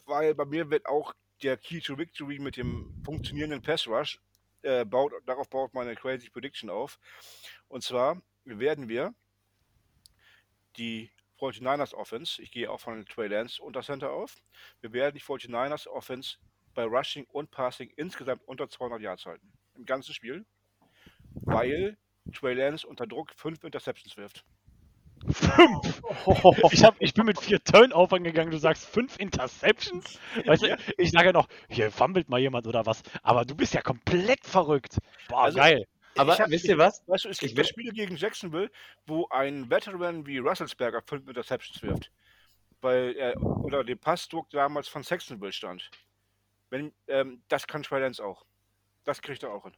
[0.06, 4.20] weil bei mir wird auch der Key to Victory mit dem funktionierenden Pass Rush,
[4.62, 7.00] äh, baut, darauf baut meine Crazy Prediction auf.
[7.68, 9.14] Und zwar werden wir
[10.78, 14.42] die 49ers Offense, ich gehe auch von Trey Lance unter Center auf,
[14.82, 16.38] wir werden die 49ers Offense
[16.74, 19.52] bei Rushing und Passing insgesamt unter 200 Yards halten.
[19.76, 20.46] Im ganzen Spiel.
[21.42, 21.98] Weil
[22.32, 24.46] Trey Lance unter Druck fünf Interceptions wirft.
[25.32, 26.02] Fünf!
[26.72, 30.20] Ich, hab, ich bin mit vier Turnover gegangen, du sagst fünf Interceptions?
[30.46, 33.02] Weißt du, ich sage ja noch, hier fummelt mal jemand oder was.
[33.24, 34.98] Aber du bist ja komplett verrückt.
[35.28, 35.86] Boah, Also, geil.
[36.16, 37.04] Aber Ich hab- wisst ihr was?
[37.08, 38.70] Weißt du, es Ich gibt Spiele gegen Jacksonville,
[39.06, 42.12] wo ein Veteran wie Russelsberger fünf Interceptions wirft.
[42.82, 45.90] Weil er unter dem Passdruck damals von Saxonville stand.
[46.70, 48.46] Wenn, ähm, das kann Trey auch.
[49.04, 49.74] Das kriegt er auch hin.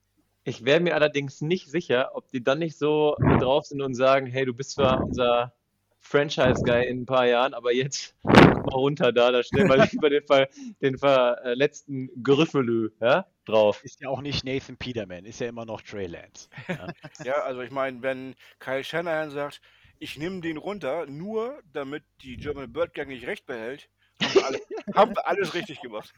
[0.47, 4.27] Ich wäre mir allerdings nicht sicher, ob die dann nicht so drauf sind und sagen,
[4.27, 5.53] hey, du bist zwar unser
[6.01, 10.21] Franchise-Guy in ein paar Jahren, aber jetzt mal runter da, da stellen wir lieber den,
[10.23, 10.47] Ver,
[10.83, 13.83] den verletzten Griffelö ja, drauf.
[13.83, 16.47] Ist ja auch nicht Nathan Peterman, ist ja immer noch Trey Lance.
[17.23, 19.61] Ja, also ich meine, wenn Kyle Shanahan sagt,
[19.97, 23.89] ich nehme den runter, nur damit die German Bird Gang nicht recht behält,
[24.21, 24.59] haben wir, alle,
[24.95, 26.13] haben wir alles richtig gemacht.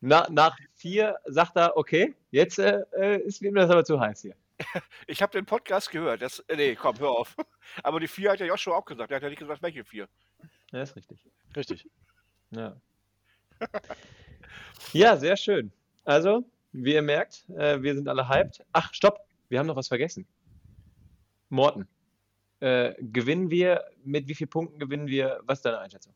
[0.00, 4.22] Na, nach vier sagt er, okay, jetzt äh, äh, ist mir das aber zu heiß
[4.22, 4.34] hier.
[5.06, 6.22] Ich habe den Podcast gehört.
[6.22, 7.36] Das, äh, nee, komm, hör auf.
[7.82, 9.10] Aber die vier hat ja Joshua auch gesagt.
[9.10, 10.08] Er hat ja nicht gesagt, welche vier.
[10.70, 11.24] Ja, ist richtig.
[11.56, 11.88] Richtig.
[12.50, 12.76] Ja.
[14.92, 15.72] ja, sehr schön.
[16.04, 18.64] Also, wie ihr merkt, äh, wir sind alle hyped.
[18.72, 20.26] Ach, stopp, wir haben noch was vergessen.
[21.48, 21.88] Morten,
[22.60, 25.40] äh, gewinnen wir, mit wie vielen Punkten gewinnen wir?
[25.44, 26.14] Was ist deine Einschätzung?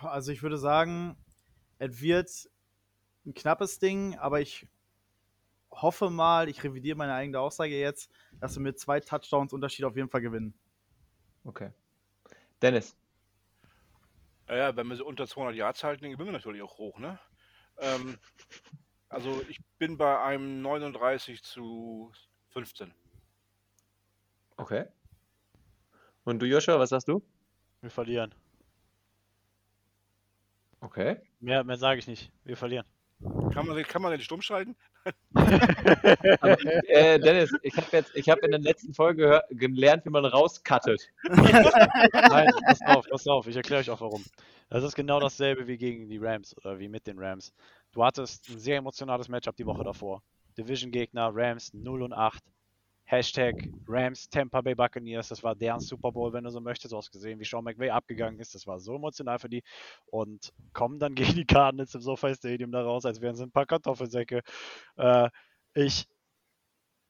[0.00, 1.16] Also ich würde sagen,
[1.80, 2.30] es wird
[3.26, 4.68] ein knappes Ding, aber ich
[5.70, 9.96] hoffe mal, ich revidiere meine eigene Aussage jetzt, dass wir mit zwei Touchdowns Unterschied auf
[9.96, 10.54] jeden Fall gewinnen.
[11.44, 11.72] Okay.
[12.60, 12.94] Dennis,
[14.46, 17.18] Ja, wenn wir sie unter 200 Yards halten, dann gewinnen wir natürlich auch hoch, ne?
[17.78, 18.18] Ähm,
[19.08, 22.12] also ich bin bei einem 39 zu
[22.50, 22.92] 15.
[24.58, 24.86] okay.
[26.24, 27.22] Und du, Joshua, was sagst du?
[27.80, 28.34] Wir verlieren.
[30.82, 31.22] Okay.
[31.40, 32.30] Mehr, mehr sage ich nicht.
[32.44, 32.86] Wir verlieren.
[33.52, 34.76] Kann man, den- kann man den stumm schalten?
[35.34, 36.56] Aber,
[36.88, 41.06] äh, Dennis, ich habe jetzt, ich habe in der letzten Folge gelernt, wie man rauscuttet.
[41.24, 44.24] Nein, pass auf, pass auf, ich erkläre euch auch warum.
[44.70, 47.52] Das ist genau dasselbe wie gegen die Rams oder wie mit den Rams.
[47.92, 50.22] Du hattest ein sehr emotionales Matchup die Woche davor.
[50.56, 52.42] Division-Gegner, Rams 0 und 8.
[53.10, 56.92] Hashtag Rams Tampa Bay Buccaneers, das war deren Super Bowl, wenn du so möchtest.
[56.92, 58.54] Du hast gesehen, wie Sean McVay abgegangen ist.
[58.54, 59.64] Das war so emotional für die.
[60.06, 63.50] Und kommen dann gegen die Cardinals im SoFi Stadium da raus, als wären sie ein
[63.50, 64.42] paar Kartoffelsäcke.
[64.96, 65.28] Äh,
[65.74, 66.06] ich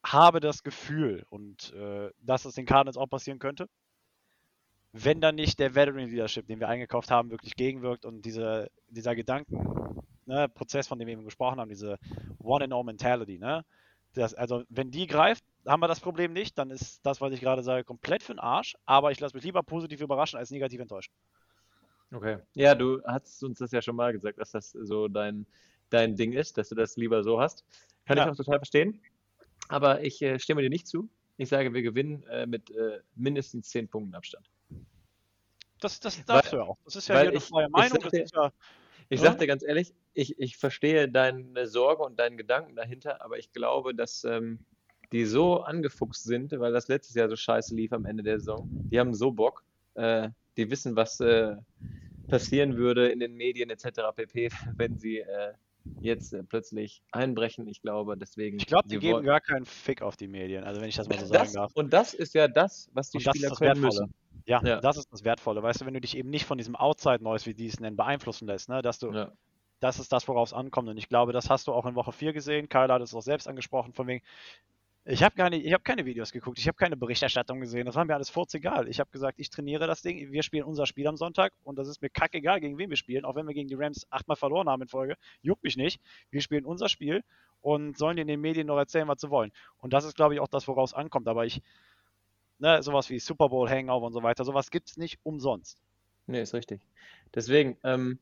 [0.02, 3.66] habe das Gefühl, und äh, dass es den Cardinals auch passieren könnte,
[4.92, 9.14] wenn dann nicht der Veteran Leadership, den wir eingekauft haben, wirklich gegenwirkt und diese, dieser
[9.14, 11.98] Gedanken, ne, Prozess, von dem wir eben gesprochen haben, diese
[12.38, 13.66] One-and-All-Mentality, ne?
[14.14, 17.40] Das, also, wenn die greift, haben wir das Problem nicht, dann ist das, was ich
[17.40, 20.80] gerade sage, komplett für den Arsch, aber ich lasse mich lieber positiv überraschen als negativ
[20.80, 21.12] enttäuschen.
[22.12, 22.38] Okay.
[22.54, 25.46] Ja, du hast uns das ja schon mal gesagt, dass das so dein,
[25.90, 27.64] dein Ding ist, dass du das lieber so hast.
[28.06, 28.30] Kann ich Ja.
[28.30, 29.00] auch total verstehen.
[29.68, 31.08] Aber ich äh, stimme dir nicht zu.
[31.36, 34.50] Ich sage, wir gewinnen äh, mit äh, mindestens 10 Punkten Abstand.
[35.80, 36.78] Das, das Weil- darfst du ja auch.
[36.84, 37.90] Das ist ja weil hier eine ich- freie ich Meinung.
[37.92, 38.52] sag Das dir- ist ja,
[39.08, 39.30] Ich Ja.
[39.30, 43.52] sag dir ganz ehrlich, ich, ich verstehe deine Sorge und deinen Gedanken dahinter, aber ich
[43.52, 44.58] glaube, dass ähm,
[45.12, 48.68] die so angefuchst sind, weil das letztes Jahr so scheiße lief am Ende der Saison.
[48.90, 49.64] Die haben so Bock.
[49.94, 51.56] Äh, die wissen, was äh,
[52.28, 54.14] passieren würde in den Medien etc.
[54.14, 55.52] pp., wenn sie äh,
[56.00, 57.66] jetzt äh, plötzlich einbrechen.
[57.68, 58.58] Ich glaube, deswegen.
[58.58, 61.08] ich glaube, die wir geben gar keinen Fick auf die Medien, also wenn ich das
[61.08, 61.72] mal so sagen das, darf.
[61.74, 64.14] Und das ist ja das, was die Und das Spieler ist das können müssen.
[64.46, 64.80] Ja, Ja.
[64.80, 65.62] das ist das Wertvolle.
[65.62, 68.46] Weißt du, wenn du dich eben nicht von diesem Outside-Noise, wie die es nennen, beeinflussen
[68.46, 68.82] lässt, ne?
[68.82, 69.32] dass du, Ja.
[69.80, 70.88] das ist das, worauf es ankommt.
[70.88, 72.68] Und ich glaube, das hast du auch in Woche 4 gesehen.
[72.68, 74.24] Kyle hat es auch selbst angesprochen, von wegen,
[75.04, 78.32] ich habe hab keine Videos geguckt, ich habe keine Berichterstattung gesehen, das war mir alles
[78.52, 78.86] egal.
[78.88, 81.88] Ich habe gesagt, ich trainiere das Ding, wir spielen unser Spiel am Sonntag und das
[81.88, 84.68] ist mir kackegal, gegen wen wir spielen, auch wenn wir gegen die Rams achtmal verloren
[84.68, 86.00] haben in Folge, juckt mich nicht.
[86.30, 87.24] Wir spielen unser Spiel
[87.62, 89.52] und sollen in den Medien noch erzählen, was sie wollen.
[89.78, 91.28] Und das ist, glaube ich, auch das, woraus ankommt.
[91.28, 91.62] Aber ich,
[92.58, 95.80] ne, sowas wie Super Bowl Hangover und so weiter, sowas gibt es nicht umsonst.
[96.26, 96.82] Nee, ist richtig.
[97.34, 98.18] Deswegen ähm,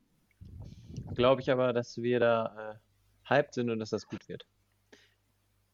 [1.14, 2.78] glaube ich aber, dass wir da
[3.26, 4.46] äh, hyped sind und dass das gut wird.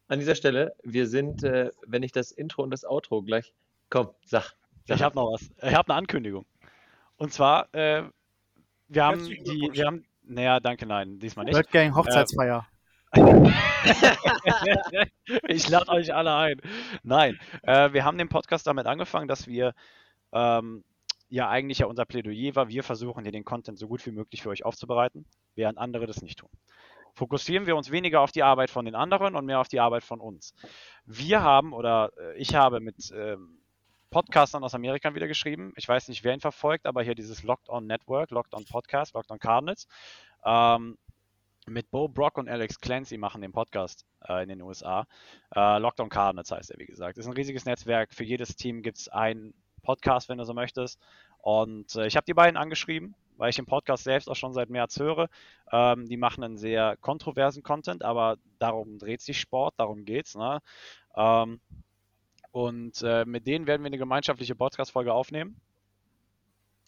[0.08, 3.54] An dieser Stelle, wir sind, äh, wenn ich das Intro und das Outro gleich.
[3.88, 4.54] Komm, sag.
[4.86, 5.50] sag Ich habe noch was.
[5.62, 6.44] Ich habe eine Ankündigung.
[7.16, 8.02] Und zwar, äh,
[8.88, 11.54] wir haben die, wir haben, naja, danke, nein, diesmal nicht.
[11.54, 12.66] Bird Gang Hochzeitsfeier.
[15.48, 16.60] ich lade euch alle ein.
[17.04, 19.72] Nein, äh, wir haben den Podcast damit angefangen, dass wir
[20.32, 20.82] ähm,
[21.28, 24.42] ja eigentlich ja unser Plädoyer war, wir versuchen hier den Content so gut wie möglich
[24.42, 26.50] für euch aufzubereiten, während andere das nicht tun.
[27.14, 30.02] Fokussieren wir uns weniger auf die Arbeit von den anderen und mehr auf die Arbeit
[30.02, 30.54] von uns.
[31.06, 33.58] Wir haben oder äh, ich habe mit ähm,
[34.10, 35.72] Podcastern aus Amerika wieder geschrieben.
[35.76, 39.14] Ich weiß nicht, wer ihn verfolgt, aber hier dieses Locked On Network, Locked On Podcast,
[39.14, 39.86] Locked On Cardinals.
[40.44, 40.98] Ähm,
[41.66, 45.06] mit Bo Brock und Alex Clancy machen den Podcast äh, in den USA.
[45.54, 47.16] Äh, Locked On Cardinals heißt er, wie gesagt.
[47.16, 48.12] Ist ein riesiges Netzwerk.
[48.12, 50.98] Für jedes Team gibt es einen Podcast, wenn du so möchtest.
[51.38, 54.70] Und äh, ich habe die beiden angeschrieben, weil ich den Podcast selbst auch schon seit
[54.70, 55.28] März höre.
[55.72, 60.34] Ähm, die machen einen sehr kontroversen Content, aber darum dreht sich Sport, darum geht's.
[60.34, 60.60] Ne?
[61.16, 61.60] Ähm,
[62.52, 65.60] und äh, mit denen werden wir eine gemeinschaftliche Podcast-Folge aufnehmen.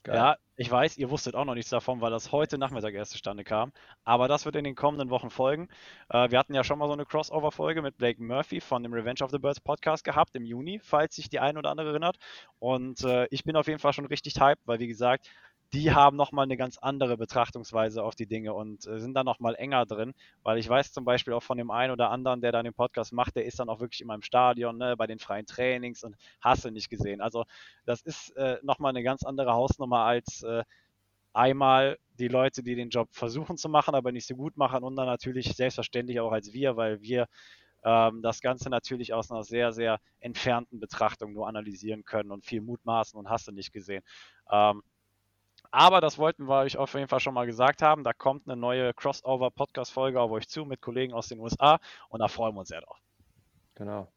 [0.07, 0.14] Geil.
[0.14, 3.42] Ja, ich weiß, ihr wusstet auch noch nichts davon, weil das heute Nachmittag erst zustande
[3.42, 3.72] kam.
[4.05, 5.68] Aber das wird in den kommenden Wochen folgen.
[6.09, 9.24] Äh, wir hatten ja schon mal so eine Crossover-Folge mit Blake Murphy von dem Revenge
[9.24, 12.18] of the Birds Podcast gehabt im Juni, falls sich die ein oder andere erinnert.
[12.61, 15.28] Und äh, ich bin auf jeden Fall schon richtig hyped, weil wie gesagt,
[15.77, 19.55] die haben nochmal eine ganz andere Betrachtungsweise auf die Dinge und äh, sind da nochmal
[19.57, 22.64] enger drin, weil ich weiß zum Beispiel auch von dem einen oder anderen, der dann
[22.64, 25.45] den Podcast macht, der ist dann auch wirklich immer im Stadion, ne, bei den freien
[25.45, 27.20] Trainings und hast du nicht gesehen.
[27.20, 27.45] Also
[27.85, 30.64] das ist äh, nochmal eine ganz andere Hausnummer als äh,
[31.35, 34.97] einmal die Leute, die den Job versuchen zu machen, aber nicht so gut machen und
[34.97, 37.27] dann natürlich selbstverständlich auch als wir, weil wir
[37.85, 42.62] ähm, das Ganze natürlich aus einer sehr, sehr entfernten Betrachtung nur analysieren können und viel
[42.62, 44.03] mutmaßen und hast du nicht gesehen.
[44.51, 44.83] Ähm,
[45.71, 48.05] aber das wollten wir euch auf jeden Fall schon mal gesagt haben.
[48.05, 52.29] Da kommt eine neue Crossover-Podcast-Folge auf euch zu mit Kollegen aus den USA und da
[52.29, 52.99] freuen wir uns sehr drauf.
[53.75, 54.09] Genau.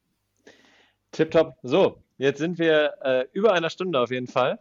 [1.11, 1.55] Tipptopp.
[1.63, 4.59] So, jetzt sind wir äh, über einer Stunde auf jeden Fall.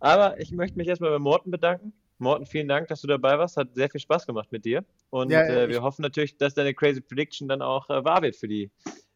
[0.00, 1.92] Aber ich möchte mich erstmal bei Morten bedanken.
[2.18, 3.56] Morten, vielen Dank, dass du dabei warst.
[3.56, 4.84] Hat sehr viel Spaß gemacht mit dir.
[5.10, 8.36] Und Ja, äh, wir hoffen natürlich, dass deine Crazy Prediction dann auch äh, wahr wird
[8.36, 8.70] für die,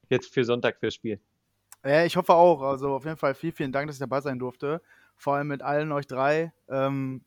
[0.08, 1.18] jetzt für Sonntag fürs Spiel.
[1.84, 2.62] Ja, ich hoffe auch.
[2.62, 4.82] Also auf jeden Fall vielen, vielen Dank, dass ich dabei sein durfte.
[5.20, 6.50] Vor allem mit allen euch drei.
[6.68, 7.22] Ähm,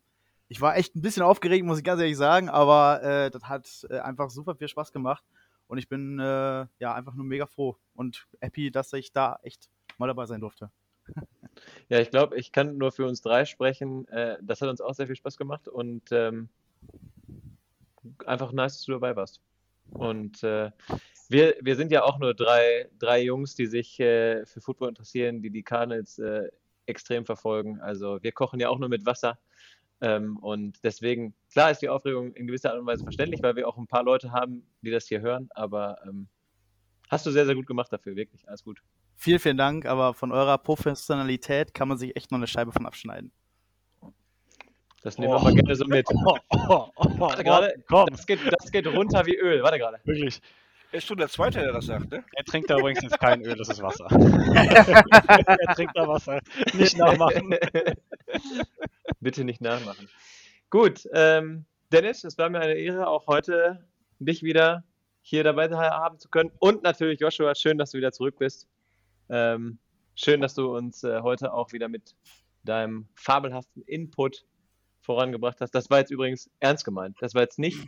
[0.48, 3.86] ich war echt ein bisschen aufgeregt, muss ich ganz ehrlich sagen, aber äh, das hat
[3.88, 5.22] äh, einfach super viel Spaß gemacht.
[5.68, 9.70] Und ich bin äh, ja einfach nur mega froh und happy, dass ich da echt
[9.96, 10.70] mal dabei sein durfte.
[11.88, 14.08] Ja, ich glaube, ich kann nur für uns drei sprechen.
[14.08, 16.48] Äh, das hat uns auch sehr viel Spaß gemacht und ähm,
[18.26, 19.40] einfach nice, dass du dabei warst.
[19.92, 20.72] Und äh,
[21.28, 25.42] wir, wir sind ja auch nur drei, drei Jungs, die sich äh, für Football interessieren,
[25.42, 26.48] die die Cardinals äh,
[26.86, 27.80] extrem verfolgen.
[27.80, 29.38] Also wir kochen ja auch nur mit Wasser.
[30.00, 33.66] Ähm, und deswegen, klar ist die Aufregung in gewisser Art und Weise verständlich, weil wir
[33.68, 35.48] auch ein paar Leute haben, die das hier hören.
[35.54, 36.28] Aber ähm,
[37.08, 38.46] hast du sehr, sehr gut gemacht dafür, wirklich.
[38.48, 38.80] Alles gut.
[39.16, 42.84] Vielen, vielen Dank, aber von eurer Professionalität kann man sich echt noch eine Scheibe von
[42.84, 43.30] abschneiden.
[45.02, 45.42] Das nehmen wir Oh.
[45.44, 46.06] mal gerne so mit.
[46.26, 49.62] Oh, oh, oh, Warte gerade, komm, das geht, das geht runter wie Öl.
[49.62, 50.00] Warte gerade.
[50.04, 50.40] wirklich.
[50.94, 52.24] Er ist schon der Zweite, der das sagt, ne?
[52.36, 54.06] Er trinkt da übrigens jetzt kein Öl, das ist Wasser.
[55.58, 56.40] er trinkt da Wasser.
[56.72, 57.52] Nicht nachmachen.
[59.20, 60.08] Bitte nicht nachmachen.
[60.70, 63.84] Gut, ähm, Dennis, es war mir eine Ehre, auch heute
[64.20, 64.84] dich wieder
[65.20, 66.52] hier dabei haben zu können.
[66.60, 68.68] Und natürlich, Joshua, schön, dass du wieder zurück bist.
[69.28, 69.80] Ähm,
[70.14, 72.14] schön, dass du uns äh, heute auch wieder mit
[72.62, 74.44] deinem fabelhaften Input
[75.04, 75.72] vorangebracht hast.
[75.74, 77.16] Das war jetzt übrigens ernst gemeint.
[77.20, 77.78] Das war jetzt nicht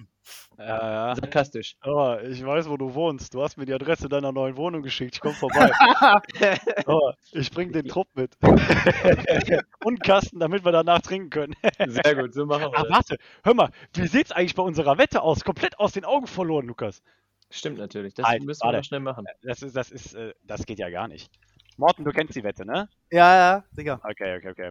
[0.58, 1.14] Ja, ja.
[1.16, 1.76] sarkastisch.
[1.84, 3.34] Oh, ich weiß, wo du wohnst.
[3.34, 5.14] Du hast mir die Adresse deiner neuen Wohnung geschickt.
[5.14, 5.70] Ich komm vorbei.
[6.86, 8.36] Oh, ich bring den Trupp mit.
[9.84, 11.54] Und Kasten, damit wir danach trinken können.
[11.86, 12.90] Sehr gut, so machen wir Ah, das.
[12.90, 15.42] warte, hör mal, wie sieht's eigentlich bei unserer Wette aus?
[15.44, 17.02] Komplett aus den Augen verloren, Lukas.
[17.50, 18.14] Stimmt natürlich.
[18.14, 18.78] Das Halt, müssen wir warte.
[18.78, 19.24] noch schnell machen.
[19.42, 21.30] Das ist, das ist, äh, das geht ja gar nicht.
[21.76, 22.88] Morten, du kennst die Wette, ne?
[23.10, 24.00] Ja, ja, Digga.
[24.02, 24.70] Okay, okay, okay.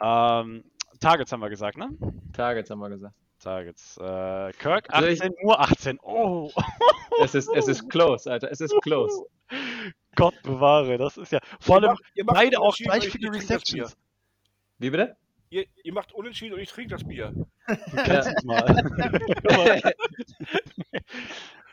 [0.00, 0.64] Ähm,
[1.02, 1.90] Targets haben wir gesagt, ne?
[2.32, 3.14] Targets haben wir gesagt.
[3.40, 3.96] Targets.
[3.98, 5.98] Äh, Kirk, Also ich- 18 Uhr 18.
[6.02, 6.50] Oh,
[7.22, 8.50] Es ist, es ist close, Alter.
[8.50, 9.26] Es ist close.
[10.14, 11.40] Gott bewahre, das ist ja.
[11.60, 13.32] Vor allem Ihr macht beide auch gleich viele.
[13.32, 13.96] Receptions.
[14.78, 15.16] Wie bitte?
[15.50, 17.32] Ihr, ihr macht unentschieden und ich trinke das Bier.
[17.66, 18.64] Du kennst uns mal.
[18.64, 19.94] Hör mal.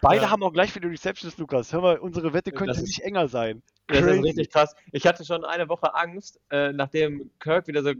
[0.01, 0.29] Beide Ja.
[0.29, 1.71] haben auch gleich viele Receptions, Lukas.
[1.73, 3.61] Hör mal, unsere Wette könnte Das ist- nicht enger sein.
[3.87, 4.19] Das ist Crazy.
[4.21, 4.75] richtig krass.
[4.91, 7.91] Ich hatte schon eine Woche Angst, äh, nachdem Kirk wieder so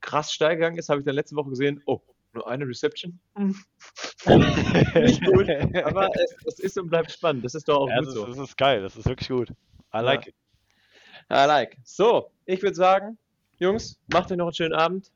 [0.00, 2.00] krass steil gegangen ist, habe ich dann letzte Woche gesehen, oh,
[2.32, 3.18] nur eine Reception?
[3.36, 5.48] Nicht gut,
[5.84, 7.44] aber es, es ist und bleibt spannend.
[7.44, 8.26] Das ist doch auch Ja, gut das, so.
[8.26, 9.50] ist, das ist geil, das ist wirklich gut.
[9.94, 10.34] I like it.
[11.30, 11.76] I like.
[11.84, 13.18] So, ich würde sagen,
[13.58, 15.12] Jungs, macht euch noch einen schönen Abend.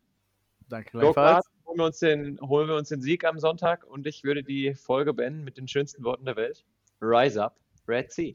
[0.68, 1.46] Danke gleichfalls.
[1.66, 4.74] Holen wir, uns den, holen wir uns den Sieg am Sonntag und ich würde die
[4.74, 6.64] Folge beenden mit den schönsten Worten der Welt.
[7.00, 7.56] Rise up,
[7.88, 8.34] Red Sea.